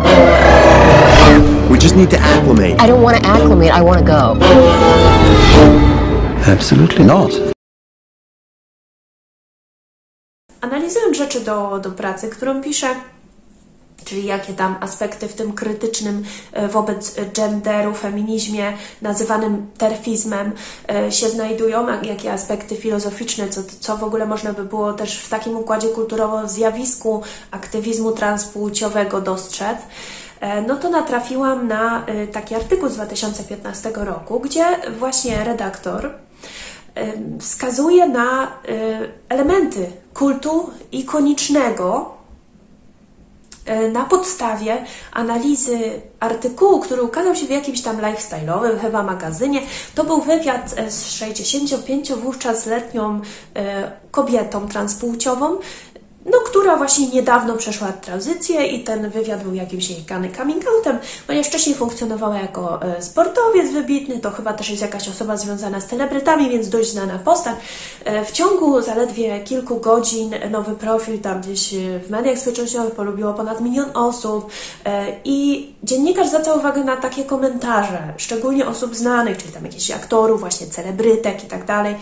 We 1.69 1.79
just 1.79 1.97
need 1.97 2.11
to 2.11 2.19
acclimate. 2.21 2.81
I 2.81 2.87
don't 2.87 3.03
want 3.03 3.17
to 3.19 3.27
acclimate, 3.27 3.73
I 3.73 3.83
want 3.83 3.99
to 3.99 4.07
go. 4.07 4.39
Absolutely 6.47 7.05
not. 7.05 7.31
Analizując 10.61 11.17
rzeczy 11.17 11.41
do, 11.41 11.81
do 11.83 11.91
pracy, 11.91 12.29
którą 12.29 12.63
piszę, 12.63 12.87
czyli 14.09 14.25
jakie 14.25 14.53
tam 14.53 14.77
aspekty 14.81 15.29
w 15.29 15.35
tym 15.35 15.53
krytycznym 15.53 16.25
e, 16.53 16.69
wobec 16.69 17.17
genderu, 17.35 17.95
feminizmie, 17.95 18.73
nazywanym 19.03 19.67
terfizmem 19.79 20.53
e, 20.91 21.13
się 21.13 21.29
znajdują, 21.29 21.89
a 21.89 22.05
jakie 22.05 22.33
aspekty 22.33 22.77
filozoficzne, 22.77 23.49
co, 23.49 23.61
co 23.81 23.97
w 23.97 24.05
ogóle 24.05 24.27
można 24.27 24.53
by 24.53 24.65
było 24.65 24.93
też 24.93 25.19
w 25.19 25.29
takim 25.29 25.57
układzie 25.57 25.89
kulturowo-zjawisku 25.89 27.21
aktywizmu 27.51 28.13
transpłciowego 28.13 29.21
dostrzec, 29.21 29.79
e, 30.41 30.63
no 30.63 30.77
to 30.77 30.91
natrafiłam 30.91 31.69
na 31.69 32.07
taki 32.33 32.55
artykuł 32.55 32.89
z 32.89 32.95
2015 32.95 33.91
roku, 33.95 34.41
gdzie 34.41 34.65
właśnie 34.99 35.45
redaktor 35.45 36.11
wskazuje 37.41 38.09
na 38.09 38.53
elementy 39.29 39.93
kultu 40.15 40.71
ikonicznego, 40.93 42.18
na 43.93 44.05
podstawie 44.05 44.85
analizy 45.13 45.79
artykułu, 46.21 46.81
który 46.81 47.03
ukazał 47.03 47.35
się 47.35 47.47
w 47.47 47.51
jakimś 47.51 47.83
tam 47.83 47.97
lifestyle'owym 47.97 48.81
chyba 48.81 49.03
magazynie. 49.03 49.63
To 49.95 50.05
był 50.05 50.21
wywiad 50.21 50.75
z 50.89 51.11
65 51.11 52.13
wówczas 52.13 52.67
letnią 52.67 53.21
kobietą 54.11 54.69
transpłciową, 54.69 55.59
no, 56.27 56.39
która 56.39 56.77
właśnie 56.77 57.09
niedawno 57.09 57.57
przeszła 57.57 57.93
tranzycję 57.93 58.67
i 58.67 58.85
ten 58.85 59.11
wywiad 59.11 59.43
był 59.43 59.55
jakimś 59.55 59.91
jej 59.91 60.05
coming 60.37 60.65
outem, 60.69 60.99
ponieważ 61.27 61.47
wcześniej 61.47 61.77
funkcjonowała 61.77 62.39
jako 62.39 62.83
e, 62.83 63.03
sportowiec 63.03 63.73
wybitny, 63.73 64.19
to 64.19 64.31
chyba 64.31 64.53
też 64.53 64.71
jest 64.71 64.83
jakaś 64.83 65.09
osoba 65.09 65.37
związana 65.37 65.81
z 65.81 65.87
celebrytami, 65.87 66.51
więc 66.51 66.69
dość 66.69 66.91
znana 66.93 67.19
postać. 67.19 67.57
E, 68.05 68.25
w 68.25 68.33
ciągu 68.33 68.83
zaledwie 68.83 69.41
kilku 69.41 69.81
godzin 69.81 70.35
nowy 70.51 70.75
profil 70.75 71.21
tam 71.21 71.41
gdzieś 71.41 71.75
w 72.07 72.11
mediach 72.11 72.39
społecznościowych 72.39 72.95
polubiło 72.95 73.35
ponad 73.35 73.61
milion 73.61 73.91
osób 73.95 74.51
e, 74.85 75.07
i 75.25 75.69
dziennikarz 75.83 76.29
zwracał 76.29 76.59
uwagę 76.59 76.85
na 76.85 76.97
takie 76.97 77.25
komentarze, 77.25 78.15
szczególnie 78.17 78.67
osób 78.67 78.97
znanych, 78.97 79.39
czyli 79.39 79.53
tam 79.53 79.65
jakichś 79.65 79.91
aktorów, 79.91 80.41
właśnie 80.41 80.67
celebrytek 80.67 81.45
i 81.45 81.47
tak 81.47 81.65
dalej, 81.65 81.97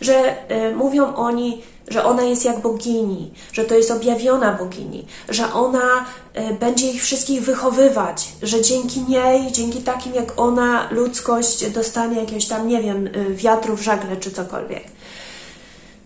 że 0.00 0.36
mówią 0.76 1.14
oni, 1.14 1.62
że 1.90 2.04
ona 2.04 2.22
jest 2.22 2.44
jak 2.44 2.60
bogini, 2.60 3.30
że 3.52 3.64
to 3.64 3.74
jest 3.74 3.90
objawiona 3.90 4.52
bogini, 4.52 5.06
że 5.28 5.52
ona 5.52 6.04
y, 6.50 6.54
będzie 6.60 6.90
ich 6.90 7.02
wszystkich 7.02 7.42
wychowywać, 7.42 8.28
że 8.42 8.62
dzięki 8.62 9.00
niej, 9.00 9.52
dzięki 9.52 9.82
takim 9.82 10.14
jak 10.14 10.32
ona, 10.36 10.88
ludzkość 10.90 11.70
dostanie 11.70 12.20
jakiegoś 12.20 12.46
tam, 12.46 12.68
nie 12.68 12.82
wiem, 12.82 13.06
y, 13.06 13.34
wiatru 13.34 13.76
w 13.76 13.82
żagle 13.82 14.16
czy 14.16 14.30
cokolwiek 14.30 14.97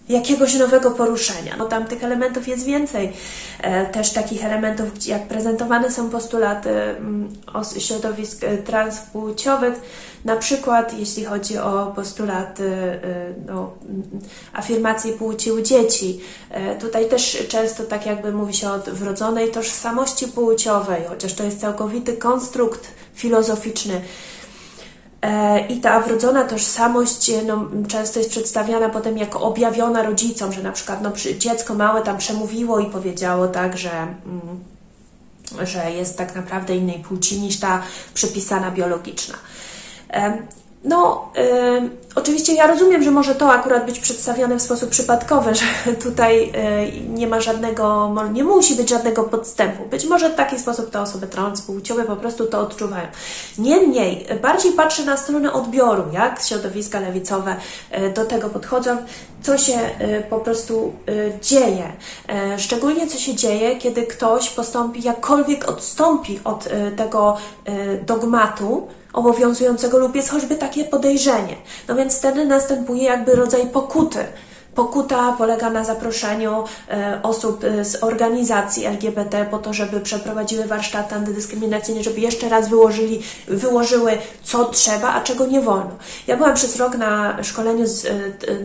jakiegoś 0.09 0.55
nowego 0.55 0.91
poruszenia. 0.91 1.57
No 1.57 1.65
tam 1.65 1.87
tych 1.87 2.05
elementów 2.05 2.49
jest 2.49 2.65
więcej. 2.65 3.13
E, 3.61 3.87
też 3.87 4.11
takich 4.11 4.45
elementów, 4.45 5.07
jak 5.07 5.29
prezentowane 5.29 5.91
są 5.91 6.11
postulaty 6.11 6.71
mm, 6.71 7.29
środowisk 7.79 8.45
e, 8.45 8.59
transpłciowych, 8.59 9.75
na 10.25 10.37
przykład 10.37 10.99
jeśli 10.99 11.25
chodzi 11.25 11.59
o 11.59 11.93
postulaty 11.97 12.65
e, 12.65 12.99
no, 13.47 13.73
mm, 13.89 14.03
afirmacji 14.53 15.13
płci 15.13 15.53
u 15.53 15.63
dzieci. 15.63 16.21
Tutaj 16.81 17.09
też 17.09 17.47
często 17.49 17.85
tak 17.85 18.07
jakby 18.07 18.33
mówi 18.33 18.55
się 18.55 18.71
o 18.71 18.79
wrodzonej 18.79 19.51
tożsamości 19.51 20.29
płciowej, 20.29 21.03
chociaż 21.09 21.35
to 21.35 21.45
jest 21.45 21.61
całkowity 21.61 22.17
konstrukt 22.17 22.89
filozoficzny 23.15 24.01
I 25.69 25.81
ta 25.81 26.01
wrodzona 26.01 26.45
tożsamość 26.45 27.31
e, 27.31 27.43
no, 27.43 27.69
często 27.89 28.19
jest 28.19 28.31
przedstawiana 28.31 28.89
potem 28.89 29.19
jako 29.19 29.41
objawiona 29.41 30.03
rodzicom, 30.03 30.53
że 30.53 30.63
na 30.63 30.73
przykład 30.73 31.03
no, 31.03 31.13
dziecko 31.39 31.75
małe 31.75 32.03
tam 32.03 32.19
przemówiło 32.19 32.81
i 32.81 32.91
powiedziało 32.91 33.49
tak, 33.49 33.79
że, 33.79 33.91
mm, 33.91 34.65
że 35.63 35.91
jest 35.91 36.19
tak 36.19 36.35
naprawdę 36.35 36.77
innej 36.77 36.99
płci 36.99 37.41
niż 37.41 37.61
ta 37.61 37.83
przypisana 38.15 38.71
biologiczna. 38.71 39.35
No, 40.85 41.31
y, 41.39 41.91
oczywiście 42.15 42.55
ja 42.55 42.67
rozumiem, 42.67 43.03
że 43.03 43.11
może 43.11 43.35
to 43.35 43.53
akurat 43.53 43.87
być 43.87 43.99
przedstawione 43.99 44.57
w 44.57 44.63
sposób 44.63 44.91
przypadkowy, 44.91 45.55
że 45.87 45.93
tutaj 45.93 46.43
y, 46.45 47.09
nie 47.09 47.27
ma 47.27 47.41
żadnego, 47.41 48.15
nie 48.33 48.45
musi 48.45 48.75
być 48.75 48.89
żadnego 48.89 49.23
podstępu. 49.23 49.85
Być 49.85 50.05
może 50.05 50.31
w 50.31 50.35
taki 50.35 50.59
sposób 50.59 50.91
te 50.91 51.01
osoby 51.01 51.27
transpłciowe 51.27 52.05
po 52.05 52.17
prostu 52.17 52.47
to 52.47 52.61
odczuwają. 52.61 53.07
Niemniej, 53.59 54.27
bardziej 54.43 54.73
patrzę 54.73 55.05
na 55.05 55.17
stronę 55.17 55.53
odbioru, 55.53 56.03
jak 56.13 56.43
środowiska 56.43 57.01
lewicowe 57.01 57.57
y, 57.99 58.13
do 58.13 58.25
tego 58.25 58.49
podchodzą, 58.49 58.97
co 59.43 59.59
się 59.59 59.79
y, 60.01 60.23
po 60.31 60.39
prostu 60.39 60.93
y, 61.09 61.33
dzieje. 61.43 61.93
Y, 62.55 62.59
szczególnie 62.59 63.07
co 63.07 63.19
się 63.19 63.35
dzieje, 63.35 63.77
kiedy 63.77 64.03
ktoś 64.03 64.51
postąpi, 64.51 65.03
jakkolwiek 65.03 65.69
odstąpi 65.69 66.41
od 66.45 66.69
tego 66.97 67.37
dogmatu, 68.07 68.89
obowiązującego 69.13 69.99
lub 69.99 70.17
jest 70.17 70.31
choćby 70.31 70.57
takie 70.57 70.85
podejrzenie. 70.85 71.57
No 71.89 71.95
więc 71.95 72.19
wtedy 72.19 72.45
następuje 72.45 73.05
jakby 73.05 73.35
rodzaj 73.35 73.67
pokuty. 73.67 74.19
Pokuta 74.75 75.35
polega 75.39 75.71
na 75.71 75.85
zaproszeniu 75.85 76.65
e, 76.91 77.21
osób 77.23 77.65
e, 77.65 77.85
z 77.85 78.05
organizacji 78.05 78.87
LGBT 78.87 79.47
po 79.51 79.59
to, 79.59 79.73
żeby 79.73 80.01
przeprowadziły 80.01 80.65
warsztaty 80.65 81.15
antydyskryminacyjne, 81.15 82.03
żeby 82.03 82.21
jeszcze 82.21 82.49
raz 82.49 82.69
wyłożyli, 82.69 83.23
wyłożyły, 83.49 84.19
co 84.43 84.65
trzeba, 84.65 85.15
a 85.15 85.21
czego 85.21 85.47
nie 85.47 85.61
wolno. 85.61 85.91
Ja 86.27 86.37
byłam 86.37 86.55
przez 86.55 86.77
rok 86.77 86.97
na 86.97 87.43
szkoleniu 87.43 87.87
z, 87.87 88.05
e, 88.05 88.11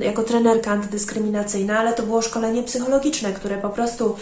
jako 0.05 0.23
trenerka 0.23 0.71
antydyskryminacyjna, 0.71 1.79
ale 1.79 1.93
to 1.93 2.03
było 2.03 2.21
szkolenie 2.21 2.63
psychologiczne, 2.63 3.33
które 3.33 3.57
po 3.57 3.69
prostu 3.69 4.15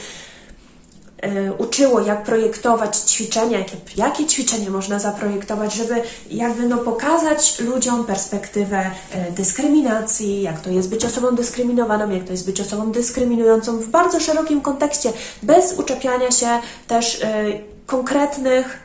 uczyło, 1.58 2.02
jak 2.02 2.24
projektować 2.24 2.98
ćwiczenia, 2.98 3.58
jakie, 3.58 3.76
jakie 3.98 4.26
ćwiczenie 4.26 4.70
można 4.70 5.00
zaprojektować, 5.00 5.74
żeby 5.74 6.02
jakby 6.32 6.68
no 6.68 6.78
pokazać 6.78 7.60
ludziom 7.60 8.06
perspektywę 8.06 8.92
e, 9.12 9.32
dyskryminacji, 9.32 10.42
jak 10.42 10.62
to 10.62 10.70
jest 10.70 10.90
być 10.90 11.06
osobą 11.06 11.36
dyskryminowaną, 11.36 12.10
jak 12.10 12.24
to 12.24 12.32
jest 12.32 12.46
być 12.46 12.62
osobą 12.62 12.92
dyskryminującą 12.92 13.78
w 13.78 13.88
bardzo 13.88 14.20
szerokim 14.20 14.62
kontekście, 14.62 15.14
bez 15.44 15.80
uczepiania 15.80 16.32
się 16.32 16.48
też 16.88 17.22
e, 17.24 17.46
konkretnych 17.86 18.85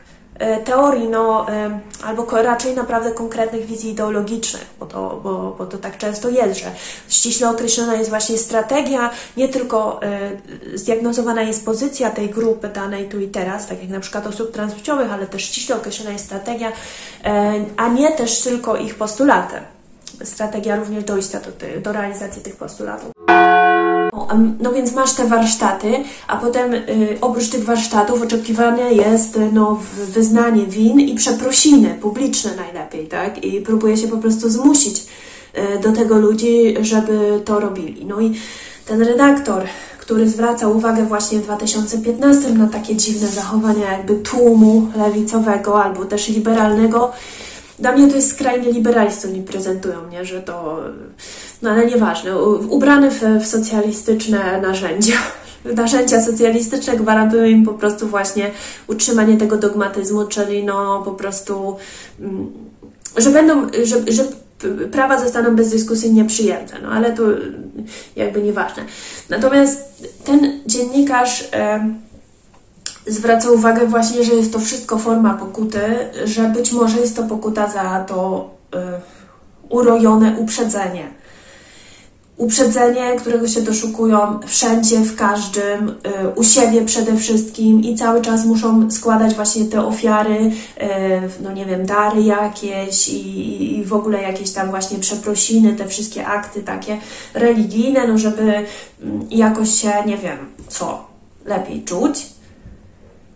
teorii, 0.65 1.09
no, 1.09 1.49
e, 1.49 1.79
albo 2.03 2.41
raczej 2.41 2.75
naprawdę 2.75 3.11
konkretnych 3.11 3.65
wizji 3.65 3.91
ideologicznych, 3.91 4.65
bo 4.79 4.85
to, 4.85 5.19
bo, 5.23 5.55
bo 5.57 5.65
to 5.65 5.77
tak 5.77 5.97
często 5.97 6.29
jest, 6.29 6.59
że 6.59 6.71
ściśle 7.09 7.49
określona 7.49 7.95
jest 7.95 8.09
właśnie 8.09 8.37
strategia, 8.37 9.09
nie 9.37 9.49
tylko 9.49 10.03
e, 10.03 10.77
zdiagnozowana 10.77 11.41
jest 11.41 11.65
pozycja 11.65 12.09
tej 12.09 12.29
grupy 12.29 12.69
danej 12.69 13.09
tu 13.09 13.19
i 13.19 13.27
teraz, 13.27 13.67
tak 13.67 13.81
jak 13.81 13.89
na 13.89 13.99
przykład 13.99 14.27
osób 14.27 14.51
transpłciowych, 14.51 15.13
ale 15.13 15.27
też 15.27 15.43
ściśle 15.43 15.75
określona 15.75 16.11
jest 16.11 16.25
strategia, 16.25 16.71
a 17.77 17.87
nie 17.87 18.11
też 18.11 18.41
tylko 18.41 18.77
ich 18.77 18.95
postulaty. 18.95 19.55
Strategia 20.23 20.75
również 20.75 21.03
dojścia 21.03 21.39
do, 21.39 21.81
do 21.81 21.91
realizacji 21.91 22.41
tych 22.41 22.55
postulatów. 22.55 23.11
No 24.59 24.71
więc 24.71 24.93
masz 24.93 25.13
te 25.13 25.27
warsztaty, 25.27 25.93
a 26.27 26.37
potem 26.37 26.73
y, 26.73 27.17
oprócz 27.21 27.49
tych 27.49 27.63
warsztatów 27.63 28.21
oczekiwane 28.21 28.93
jest 28.93 29.37
y, 29.37 29.49
no, 29.53 29.79
wyznanie 30.07 30.65
win 30.65 30.99
i 30.99 31.15
przeprosiny, 31.15 31.97
publiczne 32.01 32.51
najlepiej, 32.55 33.07
tak? 33.07 33.43
I 33.43 33.61
próbuje 33.61 33.97
się 33.97 34.07
po 34.07 34.17
prostu 34.17 34.49
zmusić 34.49 34.97
y, 34.97 35.79
do 35.79 35.91
tego 35.91 36.17
ludzi, 36.17 36.75
żeby 36.81 37.41
to 37.45 37.59
robili. 37.59 38.05
No 38.05 38.21
i 38.21 38.33
ten 38.85 39.01
redaktor, 39.01 39.63
który 39.99 40.29
zwraca 40.29 40.67
uwagę 40.67 41.05
właśnie 41.05 41.39
w 41.39 41.43
2015 41.43 42.49
na 42.49 42.67
takie 42.67 42.95
dziwne 42.95 43.27
zachowania 43.27 43.91
jakby 43.91 44.15
tłumu 44.15 44.87
lewicowego 44.95 45.83
albo 45.83 46.05
też 46.05 46.27
liberalnego, 46.29 47.11
dla 47.81 47.91
mnie 47.91 48.07
to 48.07 48.15
jest 48.15 48.31
skrajny 48.31 48.71
liberalizm, 48.71 49.29
oni 49.29 49.41
prezentują, 49.41 50.07
nie? 50.11 50.25
że 50.25 50.41
to, 50.41 50.79
no 51.61 51.69
ale 51.69 51.85
nieważne, 51.85 52.37
ubrany 52.69 53.11
w, 53.11 53.21
w 53.41 53.45
socjalistyczne 53.45 54.61
narzędzia, 54.61 55.15
narzędzia 55.75 56.21
socjalistyczne 56.21 56.97
gwarantują 56.97 57.45
im 57.45 57.65
po 57.65 57.73
prostu 57.73 58.07
właśnie 58.07 58.51
utrzymanie 58.87 59.37
tego 59.37 59.57
dogmatyzmu, 59.57 60.25
czyli 60.25 60.63
no 60.63 61.01
po 61.05 61.11
prostu, 61.11 61.75
mm, 62.19 62.51
że 63.17 63.29
będą, 63.29 63.67
że, 63.83 64.11
że 64.13 64.23
prawa 64.91 65.19
zostaną 65.19 65.55
bezdyskusyjnie 65.55 66.25
przyjęte, 66.25 66.75
no 66.83 66.89
ale 66.89 67.11
to 67.11 67.23
jakby 68.15 68.41
nieważne. 68.41 68.83
Natomiast 69.29 70.03
ten 70.25 70.59
dziennikarz 70.65 71.49
zwraca 73.07 73.51
uwagę 73.51 73.87
właśnie, 73.87 74.23
że 74.23 74.33
jest 74.33 74.53
to 74.53 74.59
wszystko 74.59 74.97
forma 74.97 75.33
pokuty, 75.33 75.81
że 76.25 76.43
być 76.43 76.71
może 76.71 76.99
jest 76.99 77.15
to 77.15 77.23
pokuta 77.23 77.69
za 77.69 78.05
to 78.07 78.49
e, 78.75 79.01
urojone 79.69 80.35
uprzedzenie 80.37 81.21
uprzedzenie, 82.41 83.15
którego 83.17 83.47
się 83.47 83.61
doszukują 83.61 84.39
wszędzie, 84.47 84.99
w 84.99 85.15
każdym, 85.15 85.89
y, 85.89 86.29
u 86.35 86.43
siebie 86.43 86.85
przede 86.85 87.17
wszystkim 87.17 87.81
i 87.81 87.95
cały 87.95 88.21
czas 88.21 88.45
muszą 88.45 88.91
składać 88.91 89.35
właśnie 89.35 89.65
te 89.65 89.85
ofiary, 89.85 90.35
y, 90.35 90.51
no 91.43 91.51
nie 91.51 91.65
wiem, 91.65 91.85
dary 91.85 92.21
jakieś 92.21 93.07
i, 93.07 93.79
i 93.79 93.85
w 93.85 93.93
ogóle 93.93 94.21
jakieś 94.21 94.51
tam 94.51 94.69
właśnie 94.69 94.99
przeprosiny, 94.99 95.73
te 95.73 95.87
wszystkie 95.87 96.27
akty 96.27 96.63
takie 96.63 96.97
religijne, 97.33 98.07
no 98.07 98.17
żeby 98.17 98.41
mm, 98.41 99.27
jakoś 99.31 99.81
się, 99.81 99.91
nie 100.05 100.17
wiem, 100.17 100.37
co, 100.67 101.05
lepiej 101.45 101.83
czuć. 101.83 102.25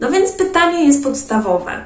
No 0.06 0.12
więc 0.12 0.32
pytanie 0.32 0.86
jest 0.86 1.04
podstawowe. 1.04 1.84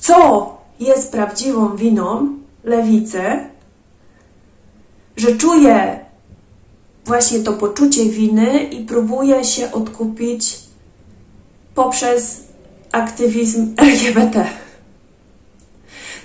Co 0.00 0.58
jest 0.80 1.12
prawdziwą 1.12 1.76
winą 1.76 2.28
lewicy, 2.64 3.22
że 5.16 5.36
czuje 5.36 6.00
właśnie 7.04 7.40
to 7.40 7.52
poczucie 7.52 8.04
winy 8.04 8.62
i 8.62 8.84
próbuje 8.84 9.44
się 9.44 9.72
odkupić 9.72 10.58
poprzez 11.74 12.40
aktywizm 12.92 13.74
LGBT. 13.76 14.46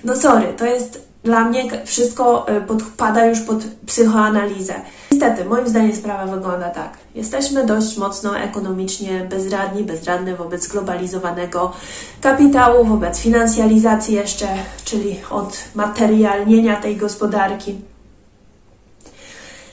No 0.04 0.16
sorry, 0.16 0.54
to 0.58 0.66
jest 0.66 1.08
dla 1.24 1.46
mnie 1.46 1.64
wszystko 1.86 2.48
e, 2.48 2.62
podpada 2.62 3.26
już 3.26 3.40
pod 3.40 3.64
psychoanalizę. 3.86 4.74
Niestety, 5.18 5.46
moim 5.46 5.70
zdaniem 5.70 5.96
sprawa 5.96 6.26
wygląda 6.26 6.70
tak. 6.70 6.98
Jesteśmy 7.16 7.66
dość 7.66 7.98
mocno 7.98 8.40
ekonomicznie 8.40 9.28
bezradni, 9.30 9.84
bezradne 9.84 10.36
wobec 10.36 10.68
globalizowanego 10.68 11.74
kapitału, 12.22 12.86
wobec 12.86 13.20
finansjalizacji 13.20 14.16
jeszcze, 14.16 14.48
czyli 14.86 15.20
od 15.30 15.58
materialnienia 15.76 16.76
tej 16.76 16.98
gospodarki. 16.98 17.76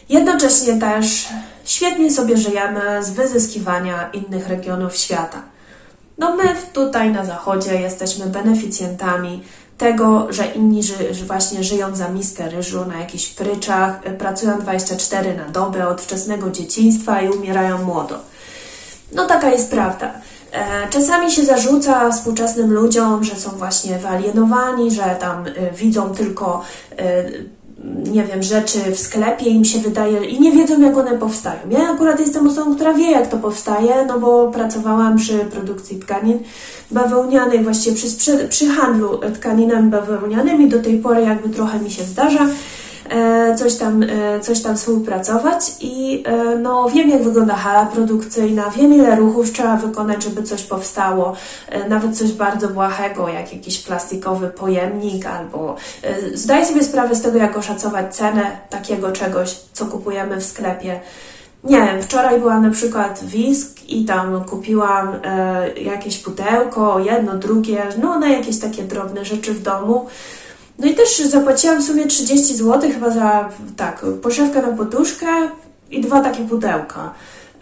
Jednocześnie 0.09 0.81
też 0.81 1.29
świetnie 1.65 2.11
sobie 2.11 2.37
żyjemy 2.37 3.05
z 3.05 3.11
wyzyskiwania 3.11 4.11
innych 4.13 4.49
regionów 4.49 4.97
świata. 4.97 5.43
No 6.19 6.37
my 6.37 6.45
tutaj 6.73 7.13
na 7.13 7.25
zachodzie 7.25 7.81
jesteśmy 7.81 8.27
beneficjentami 8.27 9.43
tego, 9.79 10.27
że 10.33 10.47
inni 10.47 10.83
ży, 10.83 10.95
właśnie 11.27 11.65
żyją 11.65 11.97
za 11.97 12.09
miskę 12.09 12.51
ryżu 12.51 12.85
na 12.85 13.01
jakichś 13.01 13.27
pryczach, 13.27 14.01
pracują 14.19 14.59
24 14.59 15.37
na 15.37 15.45
dobę 15.45 15.89
od 15.89 16.01
wczesnego 16.01 16.51
dzieciństwa 16.51 17.23
i 17.23 17.29
umierają 17.29 17.85
młodo. 17.85 18.19
No 19.13 19.27
taka 19.27 19.51
jest 19.51 19.71
prawda. 19.71 20.13
E, 20.53 20.89
czasami 20.91 21.33
się 21.33 21.45
zarzuca 21.45 22.11
współczesnym 22.11 22.73
ludziom, 22.73 23.25
że 23.25 23.37
są 23.37 23.51
właśnie 23.51 23.99
wyalienowani, 23.99 24.91
że 24.91 25.17
tam 25.21 25.47
e, 25.47 25.71
widzą 25.71 26.15
tylko 26.15 26.63
e, 26.99 27.25
nie 28.13 28.25
wiem, 28.25 28.43
rzeczy 28.43 28.79
w 28.93 28.99
sklepie 28.99 29.51
im 29.51 29.65
się 29.65 29.79
wydaje 29.79 30.25
i 30.25 30.41
nie 30.41 30.53
wiedzą, 30.53 30.81
jak 30.81 30.97
one 30.99 31.19
powstają. 31.19 31.59
Ja 31.71 31.91
akurat 31.91 32.21
jestem 32.21 32.47
osobą, 32.47 32.75
która 32.75 32.95
wie, 32.95 33.11
jak 33.11 33.27
to 33.27 33.37
powstaje, 33.37 34.07
no 34.07 34.21
bo 34.21 34.51
pracowałam 34.51 35.17
przy 35.17 35.39
produkcji 35.39 35.99
tkanin 35.99 36.39
bawełnianych, 36.91 37.63
właściwie 37.63 37.97
przy, 37.97 38.49
przy 38.49 38.69
handlu 38.69 39.19
tkaninami 39.19 39.91
bawełnianymi. 39.91 40.69
Do 40.69 40.83
tej 40.83 40.99
pory 40.99 41.23
jakby 41.23 41.49
trochę 41.49 41.81
mi 41.81 41.91
się 41.91 42.05
zdarza. 42.05 42.47
E, 43.11 43.55
coś 43.55 43.77
tam, 43.77 44.03
e, 44.03 44.41
coś 44.41 44.63
tam 44.63 44.77
współpracować 44.77 45.61
i 45.81 46.23
e, 46.27 46.57
no, 46.57 46.91
wiem, 46.91 47.11
jak 47.11 47.23
wygląda 47.23 47.55
hala 47.55 47.87
produkcyjna, 47.87 48.71
wiem, 48.71 48.95
ile 48.95 49.17
ruchów 49.17 49.53
trzeba 49.53 49.77
wykonać, 49.77 50.25
żeby 50.25 50.43
coś 50.43 50.63
powstało, 50.63 51.37
nawet 51.89 52.19
coś 52.19 52.33
bardzo 52.33 52.69
błahego, 52.69 53.29
jak 53.29 53.53
jakiś 53.53 53.79
plastikowy 53.79 54.49
pojemnik, 54.49 55.27
albo 55.27 55.77
zdaję 56.35 56.67
sobie 56.67 56.85
sprawę 56.85 57.15
z 57.15 57.23
tego, 57.23 57.39
jak 57.39 57.57
oszacować 57.57 58.17
cenę 58.17 58.57
takiego 58.71 59.13
czegoś, 59.13 59.57
co 59.73 59.87
kupujemy 59.87 60.37
w 60.37 60.45
sklepie. 60.45 61.01
Nie 61.65 61.77
wiem, 61.77 62.03
wczoraj 62.03 62.41
byłam 62.41 62.63
na 62.63 62.71
przykład 62.71 63.25
Wisk 63.25 63.85
i 63.89 64.05
tam 64.05 64.45
kupiłam 64.45 65.09
e, 65.25 65.69
jakieś 65.81 66.19
pudełko, 66.19 66.99
jedno, 66.99 67.39
drugie, 67.39 67.83
no 68.03 68.19
na 68.19 68.29
jakieś 68.29 68.59
takie 68.59 68.83
drobne 68.83 69.25
rzeczy 69.25 69.55
w 69.55 69.63
domu. 69.63 70.07
No 70.79 70.87
i 70.87 70.95
też 70.95 71.19
zapłaciłam 71.19 71.83
w 71.83 71.85
sumie 71.85 72.07
30 72.07 72.55
zł 72.57 72.91
chyba 72.93 73.11
za, 73.11 73.49
tak, 73.77 74.05
poszewkę 74.23 74.63
na 74.63 74.69
poduszkę 74.69 75.27
i 75.91 76.01
dwa 76.01 76.21
takie 76.21 76.45
pudełka. 76.45 77.15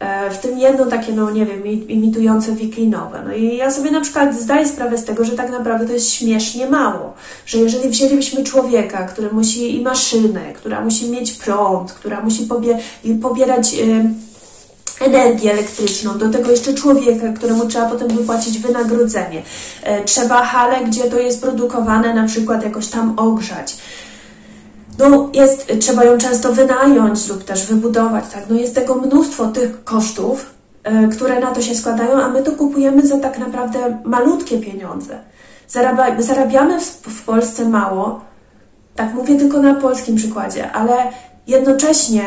E, 0.02 0.30
w 0.30 0.38
tym 0.38 0.58
jedno 0.58 0.86
takie, 0.86 1.12
no 1.12 1.30
nie 1.30 1.46
wiem, 1.46 1.66
imitujące 1.66 2.52
wiklinowe. 2.52 3.22
No 3.26 3.34
i 3.34 3.56
ja 3.56 3.70
sobie 3.70 3.90
na 3.90 4.00
przykład 4.00 4.34
zdaję 4.34 4.68
sprawę 4.68 4.98
z 4.98 5.04
tego, 5.04 5.24
że 5.24 5.32
tak 5.32 5.50
naprawdę 5.50 5.86
to 5.86 5.92
jest 5.92 6.10
śmiesznie 6.10 6.66
mało. 6.70 7.14
Że 7.46 7.58
jeżeli 7.58 7.88
wzięlibyśmy 7.88 8.44
człowieka, 8.44 9.02
który 9.02 9.32
musi 9.32 9.76
i 9.76 9.82
maszynę, 9.82 10.52
która 10.54 10.80
musi 10.80 11.10
mieć 11.10 11.32
prąd, 11.32 11.92
która 11.92 12.20
musi 12.20 12.42
pobie 12.42 12.78
pobierać... 13.22 13.72
Yy, 13.72 14.04
energię 15.04 15.52
elektryczną, 15.52 16.18
do 16.18 16.28
tego 16.28 16.50
jeszcze 16.50 16.74
człowieka, 16.74 17.32
któremu 17.36 17.66
trzeba 17.66 17.86
potem 17.86 18.08
wypłacić 18.08 18.58
wynagrodzenie. 18.58 19.42
E, 19.82 20.04
trzeba 20.04 20.44
halę, 20.44 20.84
gdzie 20.84 21.04
to 21.04 21.18
jest 21.18 21.42
produkowane, 21.42 22.14
na 22.14 22.26
przykład 22.26 22.64
jakoś 22.64 22.88
tam 22.88 23.18
ogrzać. 23.18 23.76
No 24.98 25.30
jest, 25.32 25.72
trzeba 25.80 26.04
ją 26.04 26.18
często 26.18 26.52
wynająć 26.52 27.28
lub 27.28 27.44
też 27.44 27.66
wybudować, 27.66 28.24
tak? 28.32 28.44
No 28.50 28.56
jest 28.56 28.74
tego 28.74 28.94
mnóstwo 28.94 29.46
tych 29.46 29.84
kosztów, 29.84 30.50
e, 30.84 31.08
które 31.08 31.40
na 31.40 31.50
to 31.50 31.62
się 31.62 31.74
składają, 31.74 32.22
a 32.22 32.28
my 32.28 32.42
to 32.42 32.52
kupujemy 32.52 33.06
za 33.06 33.18
tak 33.18 33.38
naprawdę 33.38 33.98
malutkie 34.04 34.58
pieniądze. 34.58 35.18
Zarabia, 35.68 36.22
zarabiamy 36.22 36.80
w, 36.80 36.84
w 36.84 37.24
Polsce 37.24 37.64
mało, 37.64 38.20
tak 38.96 39.14
mówię 39.14 39.36
tylko 39.36 39.62
na 39.62 39.74
polskim 39.74 40.16
przykładzie, 40.16 40.72
ale 40.72 40.94
jednocześnie 41.46 42.24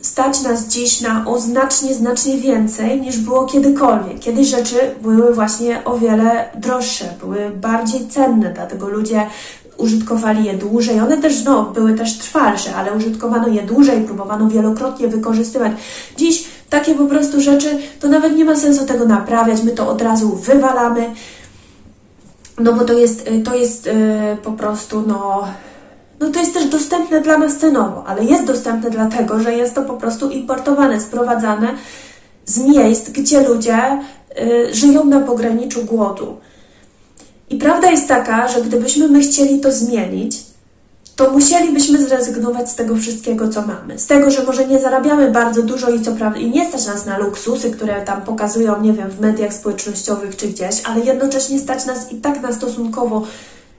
stać 0.00 0.42
nas 0.42 0.66
dziś 0.66 1.00
na 1.00 1.24
o 1.26 1.40
znacznie, 1.40 1.94
znacznie 1.94 2.36
więcej 2.36 3.00
niż 3.00 3.18
było 3.18 3.44
kiedykolwiek. 3.44 4.18
Kiedyś 4.20 4.48
rzeczy 4.48 4.76
były 5.02 5.34
właśnie 5.34 5.84
o 5.84 5.98
wiele 5.98 6.48
droższe, 6.54 7.14
były 7.20 7.50
bardziej 7.50 8.08
cenne, 8.08 8.52
dlatego 8.54 8.88
ludzie 8.88 9.26
użytkowali 9.76 10.44
je 10.44 10.54
dłużej. 10.54 11.00
One 11.00 11.18
też 11.18 11.44
no, 11.44 11.62
były 11.62 11.94
też 11.94 12.18
trwalsze, 12.18 12.76
ale 12.76 12.92
użytkowano 12.92 13.48
je 13.48 13.62
dłużej, 13.62 14.04
próbowano 14.04 14.48
wielokrotnie 14.48 15.08
wykorzystywać. 15.08 15.72
Dziś 16.16 16.44
takie 16.70 16.94
po 16.94 17.06
prostu 17.06 17.40
rzeczy, 17.40 17.78
to 18.00 18.08
nawet 18.08 18.36
nie 18.36 18.44
ma 18.44 18.56
sensu 18.56 18.86
tego 18.86 19.04
naprawiać, 19.04 19.62
my 19.62 19.70
to 19.70 19.88
od 19.88 20.02
razu 20.02 20.36
wywalamy, 20.36 21.10
no 22.58 22.72
bo 22.72 22.84
to 22.84 22.92
jest, 22.92 23.28
to 23.44 23.54
jest 23.54 23.86
yy, 23.86 23.92
po 24.42 24.52
prostu 24.52 25.04
no 25.06 25.44
no 26.20 26.30
to 26.30 26.40
jest 26.40 26.54
też 26.54 26.64
dostępne 26.64 27.20
dla 27.20 27.38
nas 27.38 27.56
cenowo, 27.56 28.04
ale 28.06 28.24
jest 28.24 28.44
dostępne 28.44 28.90
dlatego, 28.90 29.40
że 29.40 29.52
jest 29.52 29.74
to 29.74 29.82
po 29.82 29.94
prostu 29.94 30.30
importowane, 30.30 31.00
sprowadzane 31.00 31.68
z 32.46 32.58
miejsc, 32.58 33.10
gdzie 33.10 33.48
ludzie 33.48 34.00
y, 34.40 34.74
żyją 34.74 35.04
na 35.04 35.20
pograniczu 35.20 35.84
głodu. 35.84 36.36
I 37.50 37.56
prawda 37.56 37.90
jest 37.90 38.08
taka, 38.08 38.48
że 38.48 38.62
gdybyśmy 38.62 39.08
my 39.08 39.20
chcieli 39.20 39.60
to 39.60 39.72
zmienić, 39.72 40.36
to 41.16 41.30
musielibyśmy 41.30 42.06
zrezygnować 42.06 42.70
z 42.70 42.74
tego 42.74 42.96
wszystkiego, 42.96 43.48
co 43.48 43.62
mamy. 43.62 43.98
Z 43.98 44.06
tego, 44.06 44.30
że 44.30 44.42
może 44.42 44.66
nie 44.66 44.80
zarabiamy 44.80 45.30
bardzo 45.30 45.62
dużo 45.62 45.90
i 45.90 46.00
co 46.00 46.12
prawda 46.12 46.38
i 46.38 46.50
nie 46.50 46.68
stać 46.68 46.86
nas 46.86 47.06
na 47.06 47.18
luksusy, 47.18 47.70
które 47.70 48.02
tam 48.02 48.22
pokazują, 48.22 48.82
nie 48.82 48.92
wiem, 48.92 49.10
w 49.10 49.20
mediach 49.20 49.54
społecznościowych 49.54 50.36
czy 50.36 50.48
gdzieś, 50.48 50.82
ale 50.84 51.00
jednocześnie 51.00 51.58
stać 51.58 51.86
nas 51.86 52.12
i 52.12 52.16
tak 52.16 52.42
na 52.42 52.52
stosunkowo 52.52 53.26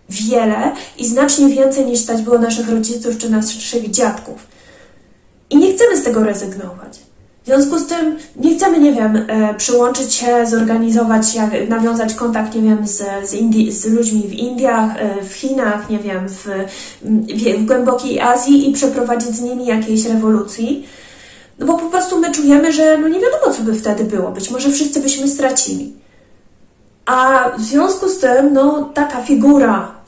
wiele 0.10 0.72
i 0.98 1.08
znacznie 1.08 1.50
więcej 1.50 1.86
niż 1.86 2.00
stać 2.00 2.22
było 2.22 2.38
naszych 2.38 2.70
rodziców 2.70 3.18
czy 3.18 3.30
naszych 3.30 3.90
dziadków. 3.90 4.48
I 5.50 5.58
nie 5.58 5.74
chcemy 5.74 5.98
z 5.98 6.04
tego 6.04 6.24
rezygnować. 6.24 7.00
W 7.44 7.46
związku 7.46 7.80
z 7.80 7.88
tym 7.88 8.18
nie 8.36 8.56
chcemy, 8.56 8.80
nie 8.80 8.94
wiem, 8.94 9.26
e, 9.28 9.54
przyłączyć 9.54 10.14
się, 10.14 10.46
zorganizować, 10.48 11.36
jak, 11.36 11.70
nawiązać 11.70 12.14
kontakt, 12.14 12.56
nie 12.56 12.62
wiem, 12.62 12.88
z, 12.88 13.04
z, 13.30 13.34
Indii, 13.34 13.72
z 13.72 13.86
ludźmi 13.86 14.22
w 14.28 14.34
Indiach, 14.34 14.92
e, 14.98 15.24
w 15.24 15.34
Chinach, 15.34 15.90
nie 15.90 16.00
wiem, 16.00 16.30
w, 16.30 16.48
w, 17.02 17.60
w 17.60 17.66
głębokiej 17.66 18.20
Azji 18.20 18.70
i 18.70 18.74
przeprowadzić 18.74 19.36
z 19.36 19.42
nimi 19.42 19.66
jakiejś 19.66 20.06
rewolucji. 20.06 20.88
No 21.60 21.66
bo 21.66 21.78
po 21.78 21.90
prostu 21.90 22.20
my 22.20 22.32
czujemy, 22.32 22.74
że 22.74 22.98
no 22.98 23.08
nie 23.08 23.20
wiadomo, 23.20 23.54
co 23.58 23.64
by 23.64 23.76
wtedy 23.76 24.04
było. 24.04 24.32
Być 24.32 24.52
może 24.52 24.72
wszyscy 24.72 25.00
byśmy 25.00 25.28
stracili. 25.28 25.94
A 27.06 27.50
w 27.58 27.62
związku 27.62 28.10
z 28.10 28.20
tym, 28.20 28.54
no 28.54 28.90
taka 28.94 29.22
figura 29.22 29.99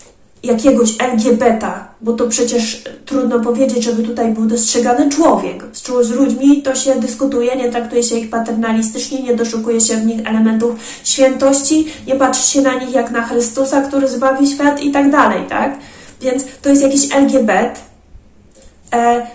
jakiegoś 0.43 0.95
LGBT 0.99 1.91
bo 2.01 2.13
to 2.13 2.27
przecież 2.27 2.83
trudno 3.05 3.39
powiedzieć, 3.39 3.83
żeby 3.83 4.03
tutaj 4.03 4.31
był 4.31 4.45
dostrzegany 4.45 5.09
człowiek. 5.09 5.63
Z, 5.73 6.07
z 6.07 6.11
ludźmi 6.11 6.61
to 6.61 6.75
się 6.75 6.95
dyskutuje, 6.95 7.55
nie 7.55 7.71
traktuje 7.71 8.03
się 8.03 8.15
ich 8.19 8.29
paternalistycznie, 8.29 9.23
nie 9.23 9.35
doszukuje 9.35 9.81
się 9.81 9.97
w 9.97 10.05
nich 10.05 10.27
elementów 10.27 10.75
świętości, 11.03 11.87
nie 12.07 12.15
patrzy 12.15 12.51
się 12.51 12.61
na 12.61 12.73
nich 12.73 12.93
jak 12.93 13.11
na 13.11 13.21
Chrystusa, 13.21 13.81
który 13.81 14.07
zbawi 14.07 14.47
świat 14.47 14.83
i 14.83 14.91
tak 14.91 15.11
dalej, 15.11 15.43
tak? 15.49 15.77
Więc 16.21 16.43
to 16.61 16.69
jest 16.69 16.81
jakiś 16.81 17.15
LGBT. 17.15 17.71
E, 18.93 19.27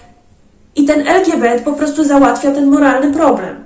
I 0.76 0.84
ten 0.84 1.08
LGBT 1.08 1.60
po 1.64 1.72
prostu 1.72 2.04
załatwia 2.04 2.50
ten 2.50 2.66
moralny 2.70 3.14
problem. 3.14 3.65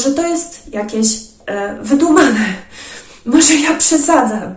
Może 0.00 0.12
to 0.12 0.26
jest 0.26 0.62
jakieś 0.72 1.06
e, 1.46 1.76
wydumane, 1.82 2.44
może 3.24 3.54
ja 3.54 3.74
przesadzam, 3.74 4.54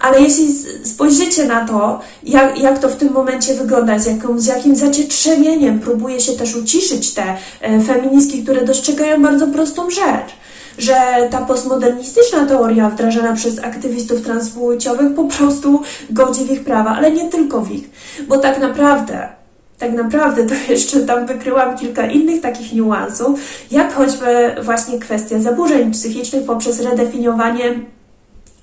ale 0.00 0.20
jeśli 0.20 0.54
spojrzycie 0.84 1.44
na 1.44 1.66
to, 1.66 2.00
jak, 2.22 2.58
jak 2.58 2.78
to 2.78 2.88
w 2.88 2.96
tym 2.96 3.12
momencie 3.12 3.54
wygląda, 3.54 3.98
z, 3.98 4.06
jaką, 4.06 4.40
z 4.40 4.46
jakim 4.46 4.76
zacietrzewieniem 4.76 5.80
próbuje 5.80 6.20
się 6.20 6.32
też 6.32 6.56
uciszyć 6.56 7.14
te 7.14 7.36
e, 7.60 7.80
feministki, 7.80 8.42
które 8.42 8.64
dostrzegają 8.64 9.22
bardzo 9.22 9.46
prostą 9.46 9.90
rzecz, 9.90 10.30
że 10.78 10.94
ta 11.30 11.38
postmodernistyczna 11.38 12.46
teoria 12.46 12.90
wdrażana 12.90 13.32
przez 13.34 13.58
aktywistów 13.58 14.22
transpłciowych 14.22 15.14
po 15.14 15.24
prostu 15.24 15.82
godzi 16.10 16.44
w 16.44 16.50
ich 16.50 16.64
prawa, 16.64 16.90
ale 16.90 17.12
nie 17.12 17.28
tylko 17.28 17.60
w 17.60 17.72
ich, 17.72 17.90
bo 18.28 18.38
tak 18.38 18.60
naprawdę 18.60 19.39
tak 19.80 19.92
naprawdę 19.92 20.46
to 20.46 20.54
jeszcze 20.72 21.00
tam 21.00 21.26
wykryłam 21.26 21.78
kilka 21.78 22.06
innych 22.06 22.40
takich 22.40 22.72
niuansów, 22.72 23.40
jak 23.70 23.92
choćby 23.94 24.54
właśnie 24.62 24.98
kwestia 24.98 25.40
zaburzeń 25.40 25.92
psychicznych 25.92 26.44
poprzez 26.44 26.80
redefiniowanie 26.80 27.74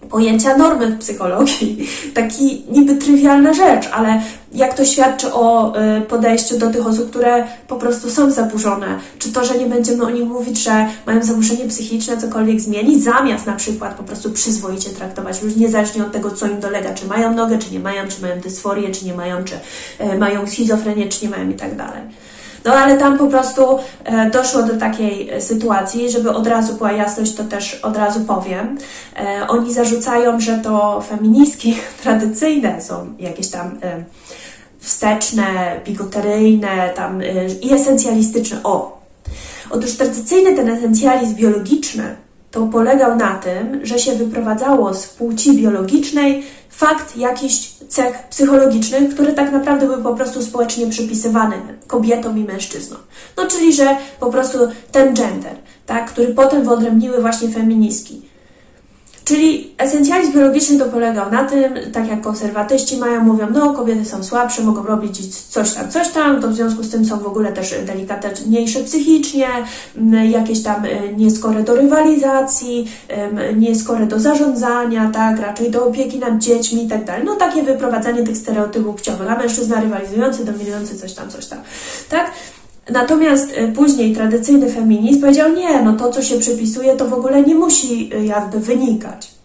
pojęcia 0.10 0.58
normy 0.58 0.88
w 0.88 0.98
psychologii. 1.00 1.88
Taki 2.14 2.64
niby 2.72 2.96
trywialna 2.96 3.54
rzecz, 3.54 3.90
ale 3.94 4.22
jak 4.52 4.74
to 4.74 4.86
świadczy 4.86 5.34
o 5.34 5.74
y, 5.98 6.02
podejściu 6.02 6.58
do 6.58 6.70
tych 6.70 6.88
osób, 6.88 7.10
które 7.10 7.48
po 7.68 7.76
prostu 7.76 8.10
są 8.10 8.32
zaburzone? 8.32 9.00
Czy 9.20 9.32
to, 9.32 9.46
że 9.46 9.58
nie 9.58 9.66
będziemy 9.66 10.04
o 10.04 10.10
nich 10.10 10.26
mówić, 10.26 10.64
że 10.64 10.88
mają 11.06 11.24
zaburzenie 11.24 11.68
psychiczne, 11.68 12.18
cokolwiek 12.18 12.62
zmienić, 12.62 13.04
zamiast 13.04 13.46
na 13.46 13.54
przykład 13.54 13.96
po 13.96 14.04
prostu 14.04 14.32
przyzwoicie 14.32 14.90
traktować 14.90 15.42
ludzi, 15.42 15.60
niezależnie 15.60 16.04
od 16.04 16.12
tego, 16.12 16.32
co 16.32 16.48
im 16.48 16.60
dolega, 16.60 16.94
czy 16.94 17.06
mają 17.06 17.34
nogę, 17.34 17.60
czy 17.60 17.72
nie 17.72 17.80
mają, 17.80 18.08
czy 18.08 18.22
mają 18.22 18.40
dysforię, 18.42 18.92
czy 18.92 19.06
nie 19.06 19.14
mają, 19.14 19.44
czy 19.44 19.56
y, 20.06 20.18
mają 20.18 20.48
schizofrenię, 20.48 21.10
czy 21.10 21.26
nie 21.26 21.32
mają 21.32 21.50
i 21.50 21.54
tak 21.54 21.76
dalej. 21.76 22.02
No 22.68 22.74
ale 22.74 22.98
tam 22.98 23.18
po 23.18 23.28
prostu 23.28 23.80
e, 24.04 24.30
doszło 24.30 24.64
do 24.64 24.78
takiej 24.78 25.30
e, 25.30 25.42
sytuacji, 25.42 26.12
żeby 26.12 26.32
od 26.32 26.48
razu 26.48 26.74
była 26.74 26.92
jasność, 26.92 27.36
to 27.36 27.44
też 27.44 27.76
od 27.76 27.98
razu 27.98 28.20
powiem. 28.20 28.78
E, 29.16 29.48
oni 29.48 29.74
zarzucają, 29.74 30.40
że 30.40 30.58
to 30.58 31.02
feministki 31.10 31.78
tradycyjne 32.04 32.82
są 32.82 33.14
jakieś 33.20 33.50
tam 33.50 33.80
wsteczne, 34.80 35.80
bigoteryjne 35.86 36.90
tam, 36.96 37.22
i 37.62 37.74
esencjalistyczne. 37.74 38.58
O! 38.64 39.02
Otóż 39.70 39.98
tradycyjny 39.98 40.56
ten 40.56 40.70
esencjalizm 40.70 41.36
biologiczny 41.36 42.16
to 42.52 42.66
polegał 42.66 43.16
na 43.16 43.36
tym, 43.36 43.86
że 43.86 44.00
się 44.00 44.16
wyprowadzało 44.16 44.94
z 44.94 45.08
płci 45.08 45.58
biologicznej 45.58 46.44
fakt 46.70 47.18
jakichś 47.18 47.70
cech 47.88 48.28
psychologicznych, 48.30 49.14
które 49.14 49.34
tak 49.34 49.52
naprawdę 49.52 49.86
były 49.86 50.04
po 50.04 50.16
prostu 50.16 50.42
społecznie 50.42 50.88
przypisywane 50.88 51.56
kobietom 51.88 52.38
i 52.38 52.44
mężczyznom. 52.44 53.00
No 53.38 53.48
czyli, 53.48 53.74
że 53.74 53.96
po 54.20 54.32
prostu 54.32 54.58
ten 54.92 55.14
gender, 55.16 55.56
tak, 55.86 56.12
który 56.12 56.28
potem 56.28 56.64
wyodrębniły 56.64 57.22
właśnie 57.22 57.50
feministki. 57.50 58.22
Czyli 59.28 59.74
esencjalizm 59.78 60.34
biologiczny 60.34 60.80
to 60.80 60.86
polegał 60.86 61.32
na 61.32 61.44
tym, 61.44 61.74
tak 61.94 62.08
jak 62.08 62.22
konserwatyści 62.22 62.98
mają, 62.98 63.24
mówią, 63.24 63.48
no 63.54 63.74
kobiety 63.74 64.06
są 64.06 64.24
słabsze, 64.24 64.64
mogą 64.64 64.84
robić 64.84 65.36
coś 65.50 65.74
tam, 65.74 65.92
coś 65.92 66.10
tam, 66.10 66.42
to 66.42 66.48
w 66.48 66.54
związku 66.54 66.84
z 66.84 66.90
tym 66.90 67.06
są 67.06 67.20
w 67.20 67.28
ogóle 67.28 67.54
też 67.54 67.76
delikatniejsze 67.86 68.80
psychicznie, 68.80 69.48
jakieś 70.30 70.64
tam 70.64 70.86
y, 70.86 71.14
nieskore 71.18 71.64
do 71.64 71.76
rywalizacji, 71.76 72.92
nieskore 73.56 74.06
do 74.06 74.20
zarządzania, 74.20 75.12
tak, 75.14 75.40
raczej 75.40 75.72
do 75.72 75.86
opieki 75.86 76.20
nad 76.20 76.38
dziećmi 76.38 76.86
i 76.86 76.88
tak 76.88 77.06
dalej. 77.06 77.26
No 77.26 77.36
takie 77.36 77.64
wyprowadzanie 77.64 78.24
tych 78.24 78.38
stereotypów 78.38 78.96
płciowych, 78.96 79.32
a 79.32 79.36
mężczyzna 79.36 79.82
rywalizujący, 79.82 80.46
dominujący, 80.46 80.98
coś 80.98 81.14
tam, 81.14 81.30
coś 81.30 81.46
tam, 81.46 81.60
tak? 82.10 82.32
Natomiast 82.90 83.52
y, 83.52 83.68
później 83.76 84.16
tradycyjny 84.16 84.72
feminizm 84.72 85.22
powiedział, 85.22 85.54
nie, 85.54 85.82
no 85.82 85.94
to 85.94 86.10
co 86.10 86.22
się 86.22 86.40
przypisuje, 86.40 86.96
to 86.96 87.06
w 87.08 87.14
ogóle 87.14 87.44
nie 87.44 87.56
musi 87.56 88.10
y, 88.16 88.26
jakby 88.26 88.60
wynikać. 88.60 89.38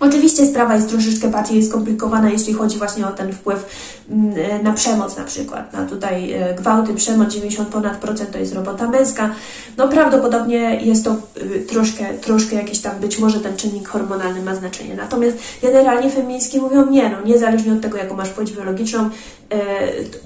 Oczywiście 0.00 0.46
sprawa 0.46 0.74
jest 0.74 0.88
troszeczkę 0.88 1.28
bardziej 1.28 1.64
skomplikowana, 1.64 2.30
jeśli 2.30 2.54
chodzi 2.54 2.78
właśnie 2.78 3.06
o 3.06 3.10
ten 3.10 3.32
wpływ 3.32 3.66
mm, 4.10 4.38
y, 4.60 4.62
na 4.62 4.72
przemoc 4.72 5.16
na 5.16 5.24
przykład, 5.24 5.72
na 5.72 5.86
tutaj 5.86 6.32
y, 6.50 6.54
gwałty, 6.54 6.94
przemoc, 6.94 7.32
90 7.32 7.68
ponad 7.68 7.96
procent 7.96 8.30
to 8.30 8.38
jest 8.38 8.54
robota 8.54 8.88
męska. 8.88 9.30
No 9.76 9.88
prawdopodobnie 9.88 10.80
jest 10.82 11.04
to 11.04 11.16
troszkę, 11.68 12.04
troszkę 12.14 12.56
jakiś 12.56 12.78
tam, 12.78 12.98
być 13.00 13.18
może 13.18 13.40
ten 13.40 13.56
czynnik 13.56 13.88
hormonalny 13.88 14.42
ma 14.42 14.54
znaczenie. 14.54 14.94
Natomiast 14.94 15.36
generalnie 15.62 16.10
feministki 16.10 16.60
mówią 16.60 16.90
nie, 16.90 17.08
no 17.08 17.16
niezależnie 17.24 17.72
od 17.72 17.80
tego, 17.80 17.98
jaką 17.98 18.16
masz 18.16 18.30
płeć 18.30 18.52
biologiczną, 18.52 19.10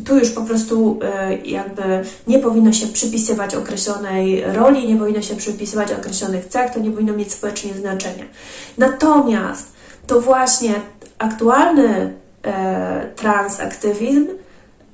tu 0.05 0.19
już 0.19 0.31
po 0.31 0.43
prostu 0.43 0.99
y, 1.43 1.49
jakby 1.49 1.83
nie 2.27 2.39
powinno 2.39 2.73
się 2.73 2.87
przypisywać 2.87 3.55
określonej 3.55 4.45
roli, 4.45 4.89
nie 4.89 4.97
powinno 4.97 5.23
się 5.23 5.37
przypisywać 5.37 5.93
określonych 5.93 6.47
cech, 6.47 6.73
to 6.73 6.81
nie 6.81 6.91
powinno 6.91 7.13
mieć 7.13 7.33
społecznie 7.33 7.75
znaczenia. 7.75 8.25
Natomiast 8.79 9.73
to 10.07 10.21
właśnie 10.21 10.75
aktualny 11.19 12.15
e, 12.43 13.09
transaktywizm 13.17 14.27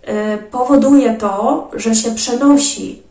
e, 0.03 0.39
powoduje 0.39 1.15
to, 1.15 1.71
że 1.73 1.95
się 1.95 2.15
przenosi 2.15 3.03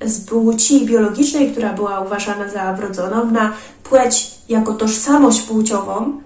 z 0.00 0.20
płci 0.20 0.86
biologicznej, 0.86 1.52
która 1.52 1.72
była 1.72 2.00
uważana 2.00 2.48
za 2.48 2.72
wrodzoną, 2.72 3.30
na 3.30 3.52
płeć 3.82 4.30
jako 4.48 4.74
tożsamość 4.74 5.40
płciową, 5.40 6.20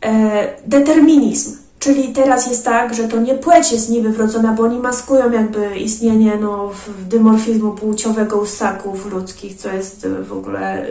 e, 0.00 0.48
determinizm. 0.66 1.61
Czyli 1.82 2.12
teraz 2.12 2.46
jest 2.46 2.64
tak, 2.64 2.94
że 2.94 3.08
to 3.08 3.20
nie 3.20 3.34
płeć 3.34 3.72
jest 3.72 3.90
niby 3.90 4.10
wrodzona, 4.10 4.52
bo 4.52 4.62
oni 4.62 4.78
maskują 4.78 5.32
jakby 5.32 5.76
istnienie 5.76 6.36
no, 6.40 6.70
dymorfizmu 7.08 7.72
płciowego 7.72 8.36
u 8.36 8.46
ssaków 8.46 9.12
ludzkich, 9.12 9.56
co 9.56 9.68
jest 9.68 10.06
w 10.08 10.32
ogóle 10.32 10.86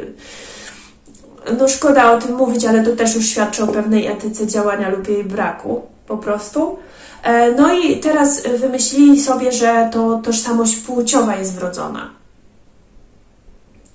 no 1.60 1.68
szkoda 1.68 2.12
o 2.12 2.22
tym 2.22 2.36
mówić, 2.36 2.66
ale 2.66 2.84
to 2.84 2.96
też 2.96 3.16
już 3.16 3.26
świadczy 3.26 3.64
o 3.64 3.68
pewnej 3.68 4.08
etyce 4.08 4.48
działania 4.48 4.90
lub 4.90 5.10
jej 5.10 5.24
braku 5.24 5.82
po 6.08 6.18
prostu. 6.18 6.78
E, 7.24 7.52
No 7.52 7.74
i 7.74 8.00
teraz 8.00 8.42
wymyślili 8.58 9.22
sobie, 9.22 9.52
że 9.52 9.90
to 9.94 10.22
tożsamość 10.24 10.76
płciowa 10.76 11.36
jest 11.36 11.56
wrodzona. 11.56 12.10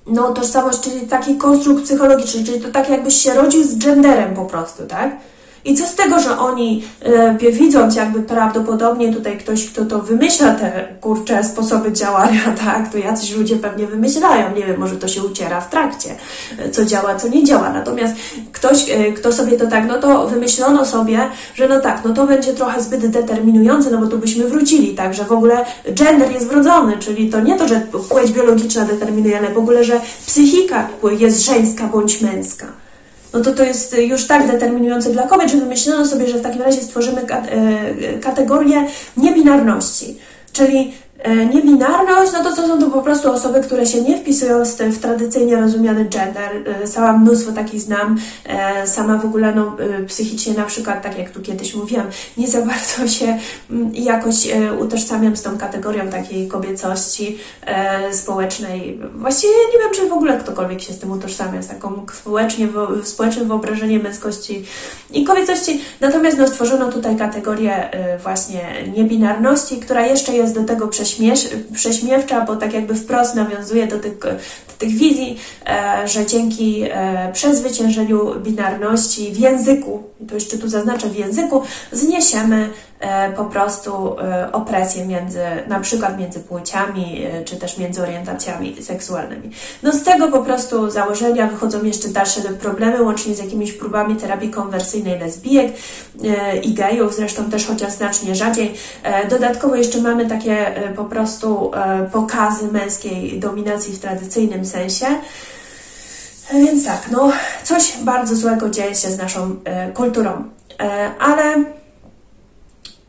No 0.07 0.33
tożsamość, 0.33 0.81
czyli 0.81 1.01
taki 1.01 1.37
konstrukt 1.37 1.85
psychologiczny, 1.85 2.45
czyli 2.45 2.61
to 2.61 2.69
tak 2.69 2.89
jakbyś 2.89 3.15
się 3.15 3.35
rodził 3.35 3.65
z 3.65 3.79
genderem 3.79 4.35
po 4.35 4.45
prostu, 4.45 4.87
tak? 4.87 5.17
I 5.67 5.75
co 5.75 5.87
z 5.87 5.95
tego, 5.95 6.21
że 6.21 6.39
oni, 6.39 6.83
e, 7.03 7.53
widząc 7.53 7.97
jakby 7.97 8.23
prawdopodobnie 8.23 9.13
tutaj 9.13 9.39
ktoś, 9.39 9.67
kto 9.67 9.85
to 9.85 9.99
wymyśla 9.99 10.55
te 10.55 10.89
kurcze 11.01 11.45
sposoby 11.45 11.93
działania, 11.93 12.41
tak, 12.65 12.93
to 12.93 12.99
jacyś 12.99 13.37
ludzie 13.37 13.57
pewnie 13.57 13.87
wymyślają, 13.87 14.55
nie 14.57 14.67
wiem, 14.67 14.81
może 14.81 14.97
to 14.97 15.09
się 15.09 15.23
uciera 15.23 15.61
w 15.61 15.71
trakcie, 15.71 16.11
e, 16.59 16.71
co 16.71 16.85
działa, 16.85 17.15
co 17.15 17.29
nie 17.29 17.45
działa. 17.45 17.73
Natomiast 17.73 18.15
ktoś, 18.53 18.91
e, 18.91 19.13
kto 19.13 19.33
sobie 19.33 19.53
to 19.53 19.67
tak, 19.67 19.87
no 19.89 19.99
to 19.99 20.27
wymyślono 20.29 20.85
sobie, 20.85 21.21
że 21.55 21.69
no 21.69 21.81
tak, 21.81 22.05
no 22.05 22.15
to 22.15 22.27
będzie 22.27 22.53
trochę 22.53 22.83
zbyt 22.83 23.07
determinujące, 23.07 23.91
no 23.91 23.99
bo 23.99 24.07
tu 24.07 24.19
byśmy 24.19 24.49
wrócili, 24.49 24.95
tak, 24.95 25.15
że 25.15 25.25
w 25.25 25.33
ogóle 25.33 25.65
gender 25.95 26.33
jest 26.33 26.49
wrodzony, 26.49 26.99
czyli 26.99 27.31
to 27.31 27.41
nie 27.41 27.59
to, 27.59 27.69
że 27.69 27.81
płeć 28.09 28.33
biologiczna 28.33 28.85
determinuje, 28.85 29.39
ale 29.39 29.49
w 29.55 29.59
ogóle, 29.59 29.85
że 29.85 30.01
psychika 30.27 30.89
jest 31.19 31.45
żeńska 31.45 31.87
bądź 31.87 32.21
męska 32.21 32.86
no 33.33 33.41
to 33.41 33.53
to 33.53 33.65
jest 33.65 33.97
już 33.99 34.27
tak 34.27 34.47
determinujące 34.47 35.11
dla 35.11 35.23
kobiet, 35.23 35.51
że 35.51 35.59
wymyślono 35.59 36.07
sobie, 36.07 36.29
że 36.29 36.39
w 36.39 36.43
takim 36.43 36.63
razie 36.63 36.83
stworzymy 36.83 37.21
e, 37.21 38.19
kategorię 38.19 38.87
niebinarności. 39.17 40.19
Czyli 40.53 40.93
Niebinarność, 41.55 42.33
no 42.33 42.43
to 42.43 42.57
co 42.57 42.67
są 42.69 42.81
to 42.81 42.91
po 42.91 43.03
prostu 43.03 43.33
osoby, 43.33 43.61
które 43.61 43.87
się 43.87 44.01
nie 44.03 44.19
wpisują 44.19 44.65
w, 44.65 44.69
w 44.69 44.99
tradycyjnie 44.99 45.57
rozumiany 45.57 46.05
gender. 46.05 46.51
E, 46.83 46.87
Sama 46.87 47.13
mnóstwo 47.13 47.53
takich 47.53 47.81
znam, 47.81 48.19
e, 48.45 48.87
sama 48.87 49.19
w 49.19 49.25
ogóle 49.25 49.55
no, 49.55 49.77
e, 49.81 50.03
psychicznie 50.03 50.55
na 50.55 50.65
przykład, 50.65 51.03
tak 51.03 51.19
jak 51.19 51.31
tu 51.31 51.41
kiedyś 51.41 51.75
mówiłam, 51.75 52.07
nie 52.37 52.49
za 52.49 52.63
bardzo 52.67 53.09
się 53.09 53.39
mm, 53.71 53.95
jakoś 53.95 54.47
e, 54.47 54.73
utożsamiam 54.73 55.37
z 55.37 55.43
tą 55.43 55.59
kategorią 55.59 56.09
takiej 56.09 56.49
kobiecości 56.49 57.39
e, 57.67 58.15
społecznej. 58.15 59.01
Właściwie 59.15 59.53
nie 59.73 59.79
wiem, 59.79 59.93
czy 59.95 60.09
w 60.09 60.13
ogóle 60.13 60.39
ktokolwiek 60.39 60.81
się 60.81 60.93
z 60.93 60.99
tym 60.99 61.11
utożsamia, 61.11 61.63
z 61.63 61.69
taką 61.69 62.07
społecznie, 62.13 62.69
społecznym 63.03 63.49
wyobrażeniem 63.49 64.03
męskości 64.03 64.65
i 65.13 65.25
kobiecości. 65.25 65.81
Natomiast 66.01 66.39
no, 66.39 66.49
stworzono 66.49 66.93
tutaj 66.93 67.17
kategorię 67.17 67.91
e, 67.91 68.19
właśnie 68.19 68.61
niebinarności, 68.97 69.77
która 69.77 70.07
jeszcze 70.07 70.33
jest 70.33 70.55
do 70.55 70.65
tego 70.65 70.89
prześmiewcza, 71.75 72.41
bo 72.41 72.57
tak 72.57 72.73
jakby 72.73 72.95
wprost 72.95 73.35
nawiązuje 73.35 73.87
do 73.87 73.99
tych, 73.99 74.19
do 74.19 74.29
tych 74.79 74.91
wizji, 74.91 75.39
e, 75.67 76.09
że 76.09 76.27
dzięki 76.27 76.83
e, 76.91 77.33
przezwyciężeniu 77.33 78.41
binarności 78.41 79.33
w 79.33 79.39
języku, 79.39 80.03
to 80.29 80.35
jeszcze 80.35 80.59
tu 80.59 80.69
zaznaczę 80.69 81.09
w 81.09 81.19
języku, 81.19 81.63
zniesiemy 81.93 82.69
po 83.37 83.45
prostu 83.45 84.21
e, 84.21 84.49
opresję 84.53 85.07
między, 85.07 85.41
na 85.69 85.81
przykład 85.81 86.19
między 86.19 86.41
płciami, 86.41 87.25
e, 87.25 87.45
czy 87.45 87.57
też 87.57 87.79
między 87.79 88.03
orientacjami 88.03 88.83
seksualnymi. 88.83 89.51
No 89.83 89.93
z 89.93 90.03
tego 90.03 90.29
po 90.29 90.39
prostu 90.39 90.91
założenia 90.91 91.47
wychodzą 91.47 91.85
jeszcze 91.85 92.09
dalsze 92.09 92.41
problemy, 92.41 93.03
łącznie 93.03 93.35
z 93.35 93.39
jakimiś 93.39 93.73
próbami 93.73 94.17
terapii 94.17 94.51
konwersyjnej 94.51 95.19
lesbijek 95.19 95.73
e, 96.25 96.57
i 96.57 96.75
gejów, 96.75 97.15
zresztą 97.15 97.51
też 97.51 97.67
chociaż 97.67 97.93
znacznie 97.93 98.35
rzadziej. 98.35 98.75
E, 99.03 99.29
Dodatkowo 99.29 99.77
jeszcze 99.77 100.01
mamy 100.01 100.27
takie 100.27 100.77
e, 100.77 100.95
po 100.95 101.05
prostu 101.05 101.71
e, 101.75 102.09
pokazy 102.13 102.69
męskiej 102.73 103.41
dominacji 103.41 103.93
w 103.95 103.99
tradycyjnym 103.99 104.65
sensie. 104.67 105.07
E, 105.07 106.55
Więc 106.55 106.85
tak, 106.85 107.03
no 107.11 107.33
coś 107.65 107.93
bardzo 108.03 108.37
złego 108.37 108.69
dzieje 108.71 108.95
się 108.95 109.11
z 109.11 109.19
naszą 109.19 109.57
e, 109.65 109.93
kulturą. 109.93 110.45
E, 110.81 111.11
ale 111.21 111.65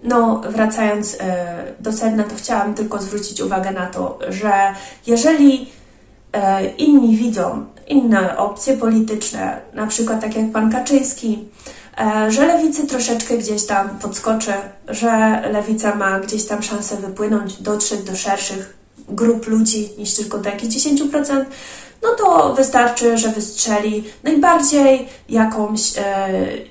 no, 0.03 0.41
wracając 0.49 1.17
e, 1.19 1.73
do 1.79 1.93
sedna, 1.93 2.23
to 2.23 2.35
chciałam 2.35 2.73
tylko 2.73 3.01
zwrócić 3.01 3.41
uwagę 3.41 3.71
na 3.71 3.85
to, 3.85 4.19
że 4.29 4.51
jeżeli 5.07 5.69
e, 6.33 6.65
inni 6.65 7.17
widzą 7.17 7.65
inne 7.87 8.37
opcje 8.37 8.77
polityczne, 8.77 9.61
na 9.73 9.87
przykład 9.87 10.21
tak 10.21 10.35
jak 10.35 10.51
pan 10.51 10.71
Kaczyński, 10.71 11.49
e, 11.97 12.31
że 12.31 12.47
lewicy 12.47 12.87
troszeczkę 12.87 13.37
gdzieś 13.37 13.65
tam 13.65 13.89
podskoczy, 13.89 14.53
że 14.87 15.41
lewica 15.51 15.95
ma 15.95 16.19
gdzieś 16.19 16.45
tam 16.45 16.63
szansę 16.63 16.97
wypłynąć, 16.97 17.61
dotrzeć 17.61 18.03
do 18.03 18.15
szerszych 18.15 18.77
grup 19.09 19.47
ludzi 19.47 19.89
niż 19.97 20.13
tylko 20.13 20.37
do 20.37 20.49
jakichś 20.49 20.75
10%, 20.75 21.45
no 22.03 22.09
to 22.17 22.53
wystarczy, 22.53 23.17
że 23.17 23.29
wystrzeli 23.29 24.03
najbardziej 24.23 25.09
jakąś 25.29 25.97
e, 25.97 26.01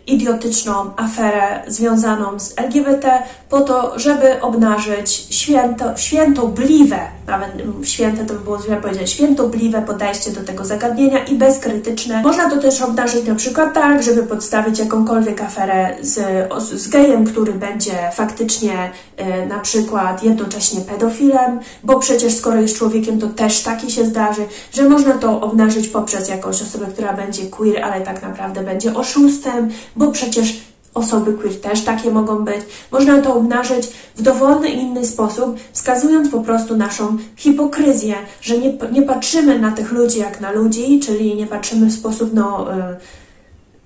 idiotyczną 0.07 0.91
aferę 0.97 1.62
związaną 1.67 2.41
z 2.41 2.55
LGBT 2.57 3.23
po 3.49 3.61
to, 3.61 3.99
żeby 3.99 4.41
obnażyć 4.41 5.27
święto, 5.31 5.97
świętobliwe, 5.97 6.99
nawet 7.27 7.51
święte 7.83 8.25
to 8.25 8.35
by 8.35 8.41
było 8.41 8.62
źle 8.62 8.77
powiedzieć, 8.77 9.11
świętobliwe 9.11 9.83
podejście 9.83 10.31
do 10.31 10.45
tego 10.45 10.65
zagadnienia 10.65 11.25
i 11.25 11.35
bezkrytyczne. 11.35 12.23
Można 12.23 12.51
to 12.51 12.57
też 12.57 12.83
obnażyć 12.83 13.27
na 13.27 13.35
przykład 13.35 13.75
tak, 13.75 14.03
żeby 14.03 14.23
podstawić 14.23 14.79
jakąkolwiek 14.79 15.43
aferę 15.43 15.97
z, 16.01 16.49
z 16.62 16.89
gejem, 16.89 17.25
który 17.25 17.53
będzie 17.53 18.11
faktycznie 18.12 18.91
e, 19.17 19.47
na 19.47 19.59
przykład 19.59 20.23
jednocześnie 20.23 20.81
pedofilem, 20.81 21.61
bo 21.85 21.99
przecież 21.99 22.35
skoro 22.35 22.61
jest 22.61 22.77
człowiekiem, 22.77 23.21
to 23.21 23.27
też 23.27 23.62
taki 23.62 23.91
się 23.91 24.05
zdarzy, 24.05 24.47
że 24.73 24.89
można 24.89 25.16
to 25.19 25.41
obnażyć 25.41 25.89
poprzez 25.89 26.29
jakąś 26.29 26.63
osobę, 26.63 26.87
która 26.87 27.13
będzie 27.13 27.47
queer, 27.47 27.85
ale 27.85 28.01
tak 28.01 28.23
naprawdę 28.23 28.63
będzie 28.63 28.95
oszustem, 28.95 29.71
bo 29.97 30.13
przecież 30.13 30.61
osoby 30.95 31.33
queer 31.33 31.61
też 31.61 31.85
takie 31.85 32.11
mogą 32.11 32.45
być. 32.45 32.61
Można 32.93 33.23
to 33.23 33.35
obnażyć 33.35 33.87
w 34.17 34.23
dowolny 34.23 34.69
inny 34.69 35.07
sposób, 35.07 35.57
wskazując 35.73 36.31
po 36.31 36.41
prostu 36.41 36.77
naszą 36.77 37.17
hipokryzję, 37.37 38.15
że 38.41 38.59
nie, 38.59 38.79
nie 38.93 39.03
patrzymy 39.03 39.59
na 39.59 39.73
tych 39.73 39.93
ludzi 39.93 40.19
jak 40.19 40.41
na 40.41 40.53
ludzi, 40.53 41.01
czyli 41.01 41.37
nie 41.37 41.47
patrzymy 41.47 41.87
w 41.87 41.93
sposób 41.93 42.31
no, 42.35 42.67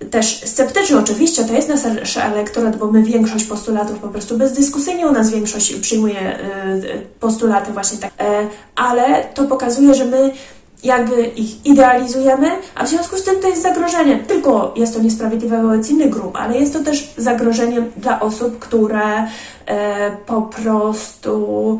y, 0.01 0.05
też 0.05 0.43
sceptyczny. 0.45 0.99
Oczywiście 0.99 1.43
to 1.43 1.53
jest 1.53 1.69
nasz 1.69 2.17
elektorat, 2.17 2.77
bo 2.77 2.91
my 2.91 3.03
większość 3.03 3.45
postulatów 3.45 3.99
po 3.99 4.07
prostu 4.07 4.37
bezdyskusyjnie 4.37 5.07
u 5.07 5.11
nas 5.11 5.29
większość 5.29 5.75
przyjmuje 5.75 6.39
y, 6.39 6.87
y, 6.87 7.05
postulaty 7.19 7.71
właśnie 7.71 7.97
tak, 7.97 8.11
E, 8.21 8.47
ale 8.75 9.23
to 9.33 9.43
pokazuje, 9.43 9.93
że 9.93 10.05
my 10.05 10.31
jakby 10.83 11.23
ich 11.25 11.65
idealizujemy, 11.65 12.51
a 12.75 12.85
w 12.85 12.89
związku 12.89 13.17
z 13.17 13.23
tym 13.23 13.41
to 13.41 13.47
jest 13.47 13.61
zagrożenie. 13.61 14.19
Tylko 14.27 14.73
jest 14.77 14.93
to 14.93 15.01
niesprawiedliwe 15.01 15.61
wobec 15.61 15.89
innych 15.89 16.09
grup, 16.09 16.37
ale 16.37 16.57
jest 16.57 16.73
to 16.73 16.79
też 16.79 17.13
zagrożeniem 17.17 17.91
dla 17.97 18.19
osób, 18.19 18.59
które 18.59 19.27
e, 19.65 20.11
po 20.25 20.41
prostu 20.41 21.79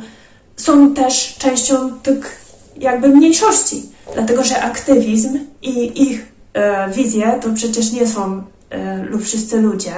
są 0.57 0.93
też 0.93 1.35
częścią 1.37 1.99
tych 1.99 2.45
jakby 2.77 3.07
mniejszości. 3.07 3.83
Dlatego, 4.13 4.43
że 4.43 4.61
aktywizm 4.61 5.39
i 5.61 6.03
ich 6.03 6.27
e, 6.53 6.89
wizje 6.89 7.39
to 7.41 7.49
przecież 7.53 7.91
nie 7.91 8.07
są 8.07 8.43
e, 8.69 9.03
lub 9.03 9.23
wszyscy 9.23 9.61
ludzie. 9.61 9.93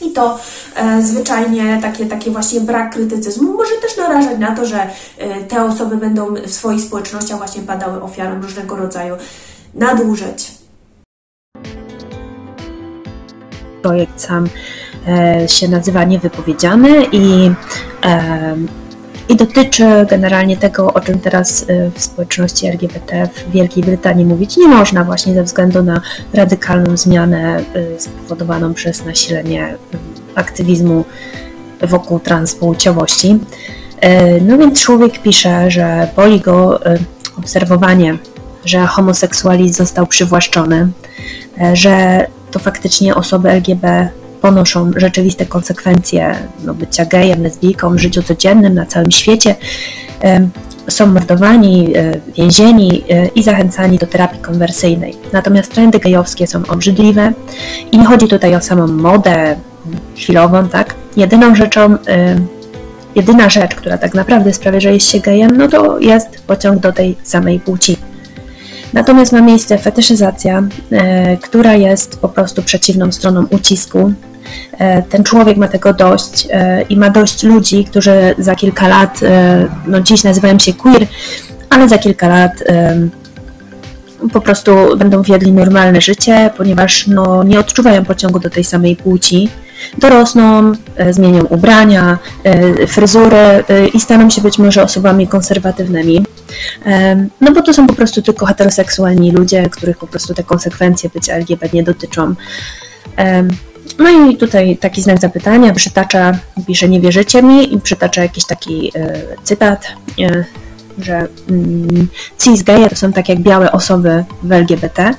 I 0.00 0.10
to 0.10 0.38
e, 0.76 1.02
zwyczajnie 1.02 1.78
takie, 1.82 2.06
takie 2.06 2.30
właśnie 2.30 2.60
brak 2.60 2.92
krytycyzmu 2.92 3.52
może 3.52 3.74
też 3.82 3.96
narażać 3.96 4.38
na 4.38 4.56
to, 4.56 4.66
że 4.66 4.90
e, 5.18 5.40
te 5.44 5.64
osoby 5.64 5.96
będą 5.96 6.34
w 6.34 6.50
swoich 6.50 6.80
społecznościach 6.80 7.38
właśnie 7.38 7.62
padały 7.62 8.02
ofiarą 8.02 8.42
różnego 8.42 8.76
rodzaju 8.76 9.16
nadużyć. 9.74 10.56
projekt 13.86 14.20
sam 14.20 14.48
e, 15.08 15.48
się 15.48 15.68
nazywa 15.68 16.04
Niewypowiedziany 16.04 17.06
i, 17.12 17.50
i 19.28 19.36
dotyczy 19.36 19.84
generalnie 20.10 20.56
tego, 20.56 20.92
o 20.92 21.00
czym 21.00 21.20
teraz 21.20 21.64
e, 21.68 21.90
w 21.90 22.02
społeczności 22.02 22.66
LGBT 22.66 23.28
w 23.34 23.50
Wielkiej 23.52 23.84
Brytanii 23.84 24.24
mówić 24.24 24.56
nie 24.56 24.68
można 24.68 25.04
właśnie 25.04 25.34
ze 25.34 25.42
względu 25.42 25.82
na 25.82 26.00
radykalną 26.32 26.96
zmianę 26.96 27.56
e, 27.56 28.00
spowodowaną 28.00 28.74
przez 28.74 29.04
nasilenie 29.04 29.64
e, 29.64 29.76
aktywizmu 30.34 31.04
wokół 31.82 32.20
transpłciowości. 32.20 33.38
No 34.42 34.58
więc 34.58 34.80
człowiek 34.80 35.22
pisze, 35.22 35.70
że 35.70 36.08
boli 36.16 36.40
go 36.40 36.80
obserwowanie, 37.38 38.18
że 38.64 38.86
homoseksualizm 38.86 39.74
został 39.74 40.06
przywłaszczony, 40.06 40.88
że 41.72 42.26
to 42.50 42.58
faktycznie 42.58 43.14
osoby 43.14 43.50
LGB 43.50 44.08
ponoszą 44.46 44.90
rzeczywiste 44.96 45.46
konsekwencje 45.46 46.34
no, 46.64 46.74
bycia 46.74 47.04
gejem, 47.04 47.42
lesbijką 47.42 47.94
w 47.94 47.98
życiu 47.98 48.22
codziennym 48.22 48.74
na 48.74 48.86
całym 48.86 49.10
świecie. 49.10 49.54
Są 50.88 51.06
mordowani, 51.06 51.96
e, 51.96 52.12
więzieni 52.36 53.04
e, 53.10 53.26
i 53.26 53.42
zachęcani 53.42 53.98
do 53.98 54.06
terapii 54.06 54.40
konwersyjnej. 54.40 55.14
Natomiast 55.32 55.72
trendy 55.72 55.98
gejowskie 55.98 56.46
są 56.46 56.62
obrzydliwe 56.68 57.32
i 57.92 57.98
nie 57.98 58.06
chodzi 58.06 58.28
tutaj 58.28 58.56
o 58.56 58.60
samą 58.60 58.86
modę 58.86 59.56
chwilową, 60.16 60.68
tak? 60.68 60.94
Jedyną 61.16 61.54
rzeczą, 61.54 61.96
jedyna 63.14 63.48
rzecz, 63.48 63.74
która 63.74 63.98
tak 63.98 64.14
naprawdę 64.14 64.52
sprawia, 64.52 64.80
że 64.80 64.92
jest 64.94 65.10
się 65.10 65.20
gejem, 65.20 65.56
no 65.56 65.68
to 65.68 65.98
jest 65.98 66.28
pociąg 66.46 66.80
do 66.80 66.92
tej 66.92 67.16
samej 67.22 67.60
płci. 67.60 67.96
Natomiast 68.92 69.32
ma 69.32 69.40
miejsce 69.40 69.78
fetyszyzacja, 69.78 70.62
e, 70.92 71.36
która 71.36 71.74
jest 71.74 72.18
po 72.20 72.28
prostu 72.28 72.62
przeciwną 72.62 73.12
stroną 73.12 73.46
ucisku. 73.50 74.12
E, 74.78 75.02
ten 75.02 75.24
człowiek 75.24 75.56
ma 75.56 75.68
tego 75.68 75.92
dość 75.92 76.48
e, 76.50 76.82
i 76.82 76.96
ma 76.96 77.10
dość 77.10 77.42
ludzi, 77.42 77.84
którzy 77.84 78.34
za 78.38 78.54
kilka 78.54 78.88
lat, 78.88 79.22
e, 79.22 79.66
no 79.86 80.00
dziś 80.00 80.24
nazywają 80.24 80.58
się 80.58 80.72
queer, 80.72 81.06
ale 81.70 81.88
za 81.88 81.98
kilka 81.98 82.28
lat 82.28 82.52
po 84.32 84.40
prostu 84.40 84.96
będą 84.96 85.22
wiedli 85.22 85.52
normalne 85.52 86.00
życie, 86.00 86.50
ponieważ 86.56 87.06
no, 87.06 87.42
nie 87.42 87.60
odczuwają 87.60 88.04
pociągu 88.04 88.38
do 88.38 88.50
tej 88.50 88.64
samej 88.64 88.96
płci. 88.96 89.48
Dorosną, 89.98 90.72
zmienią 91.10 91.44
ubrania, 91.44 92.18
fryzury 92.86 93.64
i 93.94 94.00
staną 94.00 94.30
się 94.30 94.42
być 94.42 94.58
może 94.58 94.82
osobami 94.82 95.28
konserwatywnymi. 95.28 96.24
No 97.40 97.52
bo 97.52 97.62
to 97.62 97.72
są 97.72 97.86
po 97.86 97.94
prostu 97.94 98.22
tylko 98.22 98.46
heteroseksualni 98.46 99.32
ludzie, 99.32 99.68
których 99.70 99.98
po 99.98 100.06
prostu 100.06 100.34
te 100.34 100.42
konsekwencje 100.42 101.10
bycia 101.14 101.34
LGBT 101.34 101.76
nie 101.76 101.82
dotyczą. 101.82 102.34
No 103.98 104.10
i 104.10 104.36
tutaj 104.36 104.76
taki 104.76 105.02
znak 105.02 105.18
zapytania, 105.18 105.74
przytacza, 105.74 106.38
pisze 106.66 106.88
nie 106.88 107.00
wierzycie 107.00 107.42
mi 107.42 107.74
i 107.74 107.80
przytacza 107.80 108.22
jakiś 108.22 108.44
taki 108.44 108.92
e, 108.94 109.22
cytat. 109.42 109.86
E, 110.20 110.44
że 110.98 111.28
mm, 111.50 112.08
cis 112.38 112.62
geje 112.62 112.88
to 112.88 112.96
są 112.96 113.12
tak 113.12 113.28
jak 113.28 113.40
białe 113.40 113.72
osoby 113.72 114.24
w 114.42 114.52
LGBT, 114.52 115.14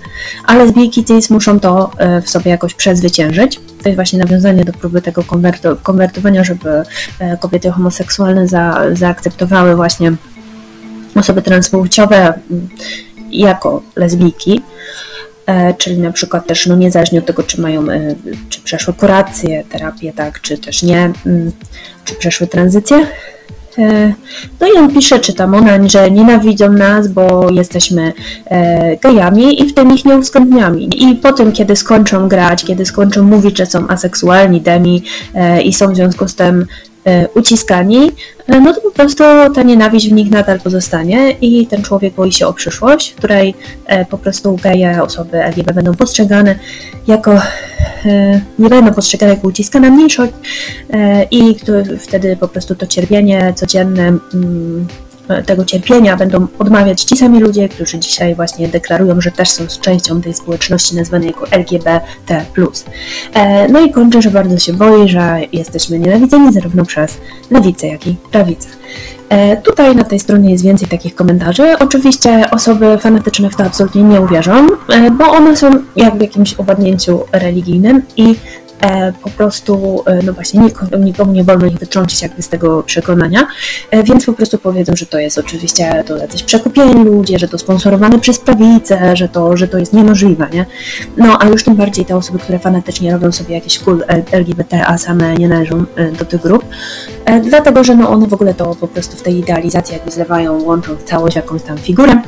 a 0.46 0.56
lesbijki 0.56 1.06
cis 1.06 1.30
muszą 1.30 1.60
to 1.60 1.92
e, 1.98 2.22
w 2.22 2.30
sobie 2.30 2.52
jakoś 2.52 2.74
przezwyciężyć. 2.74 3.60
To 3.84 3.90
jest 3.90 3.96
właśnie 3.96 4.20
nawiązanie 4.20 4.66
do 4.66 4.74
próby 4.74 5.02
tego 5.02 5.24
konwerto, 5.24 5.76
konwertowania, 5.76 6.44
żeby 6.44 6.84
kobiety 7.40 7.72
homoseksualne 7.72 8.48
za, 8.48 8.82
zaakceptowały 8.94 9.76
właśnie 9.76 10.12
osoby 11.16 11.42
transpłciowe 11.42 12.34
mm, 12.52 12.70
jako 13.32 13.82
lesbijki. 13.96 14.62
E, 15.48 15.74
czyli 15.74 15.98
na 15.98 16.12
przykład 16.12 16.48
też 16.48 16.66
no 16.68 16.76
niezależnie 16.76 17.20
od 17.20 17.26
tego, 17.26 17.44
czy 17.44 17.62
mają, 17.62 17.90
e, 17.90 18.16
czy 18.50 18.62
przeszły 18.62 18.94
kurację, 18.94 19.64
terapię, 19.70 20.14
tak, 20.14 20.42
czy 20.42 20.58
też 20.58 20.84
nie, 20.84 21.12
mm, 21.26 21.52
czy 22.06 22.16
przeszły 22.16 22.48
tranzycję. 22.48 23.08
E, 23.78 24.14
No 24.60 24.68
i 24.68 24.78
on 24.78 24.94
pisze, 24.94 25.20
czy 25.20 25.34
tam 25.34 25.54
ona, 25.54 25.88
że 25.88 26.12
nienawidzą 26.12 26.72
nas, 26.72 27.08
bo 27.08 27.50
jesteśmy 27.52 28.14
gejami 29.02 29.62
i 29.62 29.70
w 29.70 29.74
tym 29.74 29.96
ich 29.96 30.06
nie 30.06 30.18
uwzględniamy. 30.18 30.80
I 30.82 31.16
po 31.16 31.34
tym, 31.34 31.52
kiedy 31.52 31.76
skończą 31.76 32.28
grać, 32.28 32.64
kiedy 32.64 32.86
skończą 32.86 33.24
mówić, 33.24 33.58
że 33.58 33.66
są 33.66 33.88
aseksualni, 33.88 34.62
demi 34.62 35.04
i 35.64 35.74
są 35.74 35.94
w 35.94 35.96
związku 35.96 36.28
z 36.28 36.36
tym 36.36 36.66
uciskani, 37.34 38.12
e, 38.48 38.60
no 38.60 38.74
to 38.74 38.82
po 38.82 38.92
prostu 38.92 39.24
ta 39.56 39.64
nienawiść 39.64 40.10
w 40.10 40.12
nich 40.12 40.32
nadal 40.32 40.60
pozostanie 40.60 41.32
i 41.32 41.68
ten 41.68 41.84
człowiek 41.84 42.14
boi 42.14 42.32
się 42.32 42.48
o 42.48 42.54
przyszłość, 42.54 43.12
w 43.12 43.16
której 43.16 43.56
e, 43.86 44.06
po 44.06 44.18
prostu 44.18 44.60
geje, 44.64 45.04
osoby 45.04 45.44
LGBT 45.44 45.74
będą 45.74 45.96
postrzegane 45.96 46.60
jako, 47.08 47.34
e, 48.06 48.42
nie 48.60 48.70
będą 48.70 48.94
postrzegane 48.94 49.34
jako 49.34 49.48
uciskana 49.48 49.90
mniejszość 49.90 50.34
e, 50.94 51.24
i 51.24 51.56
wtedy 52.00 52.38
po 52.38 52.48
prostu 52.48 52.76
to 52.76 52.88
cierpienie 52.88 53.54
codzienne 53.56 54.08
mm, 54.08 54.88
tego 55.46 55.66
cierpienia 55.66 56.18
będą 56.18 56.48
odmawiać 56.60 57.02
ci 57.04 57.18
sami 57.18 57.40
ludzie, 57.40 57.70
którzy 57.70 58.00
dzisiaj 58.00 58.36
właśnie 58.36 58.68
deklarują, 58.68 59.22
że 59.22 59.32
też 59.32 59.50
są 59.50 59.68
częścią 59.82 60.22
tej 60.22 60.34
społeczności 60.34 60.96
nazwanej 60.96 61.28
jako 61.28 61.48
LGBT. 61.52 62.02
E, 63.34 63.68
No 63.68 63.82
i 63.82 63.92
kończę, 63.92 64.22
że 64.22 64.32
bardzo 64.32 64.58
się 64.58 64.74
boi, 64.74 65.10
że 65.10 65.40
jesteśmy 65.54 66.00
nienawidzeni 66.00 66.54
zarówno 66.54 66.86
przez 66.86 67.18
lewicę, 67.52 67.88
jak 67.88 68.08
i 68.08 68.16
prawicę. 68.32 68.68
E, 69.30 69.58
Tutaj 69.58 69.96
na 69.96 70.04
tej 70.04 70.20
stronie 70.20 70.52
jest 70.52 70.64
więcej 70.64 70.88
takich 70.88 71.16
komentarzy. 71.16 71.80
Oczywiście 71.80 72.52
osoby 72.52 72.98
fanatyczne 72.98 73.50
w 73.50 73.56
to 73.56 73.64
absolutnie 73.64 74.04
nie 74.04 74.22
uwierzą, 74.22 74.68
e, 74.90 75.12
bo 75.12 75.26
one 75.32 75.58
są 75.58 75.72
jak 75.96 76.18
w 76.18 76.22
jakimś 76.22 76.60
owładnięciu 76.60 77.20
religijnym 77.32 78.02
i 78.18 78.32
e, 78.32 78.67
po 79.24 79.30
prostu, 79.30 80.04
e, 80.06 80.24
no 80.24 80.34
właśnie, 80.34 80.60
nikomu, 80.60 81.04
nikomu 81.04 81.32
nie 81.32 81.44
wolno 81.44 81.66
ich 81.66 81.78
wytrącić 81.78 82.22
jakby 82.22 82.42
z 82.42 82.50
tego 82.50 82.84
przekonania, 82.84 83.48
e, 83.92 84.04
więc 84.04 84.26
po 84.26 84.34
prostu 84.34 84.58
powiedzą, 84.58 84.96
że 84.96 85.06
to 85.06 85.20
jest 85.20 85.38
oczywiście 85.38 86.04
to 86.08 86.18
jacyś 86.18 86.44
przekupieni 86.44 87.04
ludzie, 87.04 87.40
że 87.40 87.48
to 87.48 87.58
sponsorowane 87.58 88.20
przez 88.20 88.40
prawicę, 88.40 89.16
że 89.16 89.30
to, 89.30 89.58
że 89.58 89.68
to 89.68 89.78
jest 89.78 89.94
niemożliwe, 89.94 90.48
nie? 90.54 90.66
No, 91.18 91.38
a 91.42 91.48
już 91.48 91.64
tym 91.64 91.76
bardziej 91.76 92.06
te 92.06 92.16
osoby, 92.16 92.40
które 92.40 92.60
fanatycznie 92.60 93.12
robią 93.12 93.32
sobie 93.32 93.56
jakiś 93.56 93.80
kult 93.80 94.04
L- 94.08 94.24
LGBT, 94.32 94.88
a 94.88 94.98
same 94.98 95.36
nie 95.36 95.48
należą 95.48 95.86
e, 95.96 96.12
do 96.12 96.26
tych 96.26 96.42
grup, 96.42 96.66
e, 97.26 97.40
dlatego, 97.40 97.84
że 97.84 97.96
no 97.96 98.10
one 98.10 98.28
w 98.28 98.34
ogóle 98.34 98.54
to 98.54 98.76
po 98.76 98.88
prostu 98.88 99.18
w 99.18 99.22
tej 99.22 99.38
idealizacji 99.38 99.94
jakby 99.94 100.12
zlewają, 100.12 100.64
łączą 100.64 100.96
całość 101.06 101.36
jakąś 101.36 101.64
tam 101.64 101.78
figurę, 101.78 102.22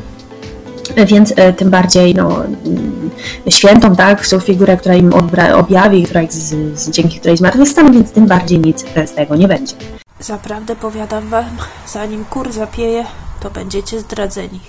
więc 0.97 1.33
e, 1.35 1.53
tym 1.53 1.69
bardziej 1.69 2.15
no, 2.15 2.45
mm, 2.45 3.09
świętą, 3.49 3.95
tak, 3.95 4.27
są 4.27 4.39
figurę, 4.39 4.77
która 4.77 4.95
im 4.95 5.13
objawi, 5.55 6.03
która 6.03 6.21
z, 6.29 6.79
z, 6.79 6.89
dzięki 6.89 7.19
której 7.19 7.37
zmartwychwstaną, 7.37 7.91
więc 7.91 8.11
tym 8.11 8.27
bardziej 8.27 8.59
nic 8.59 8.85
z 9.05 9.13
tego 9.13 9.35
nie 9.35 9.47
będzie. 9.47 9.75
Zaprawdę 10.19 10.75
powiadam 10.75 11.29
wam, 11.29 11.57
zanim 11.87 12.25
kur 12.25 12.51
zapieje, 12.51 13.05
to 13.39 13.49
będziecie 13.49 13.99
zdradzeni. 13.99 14.59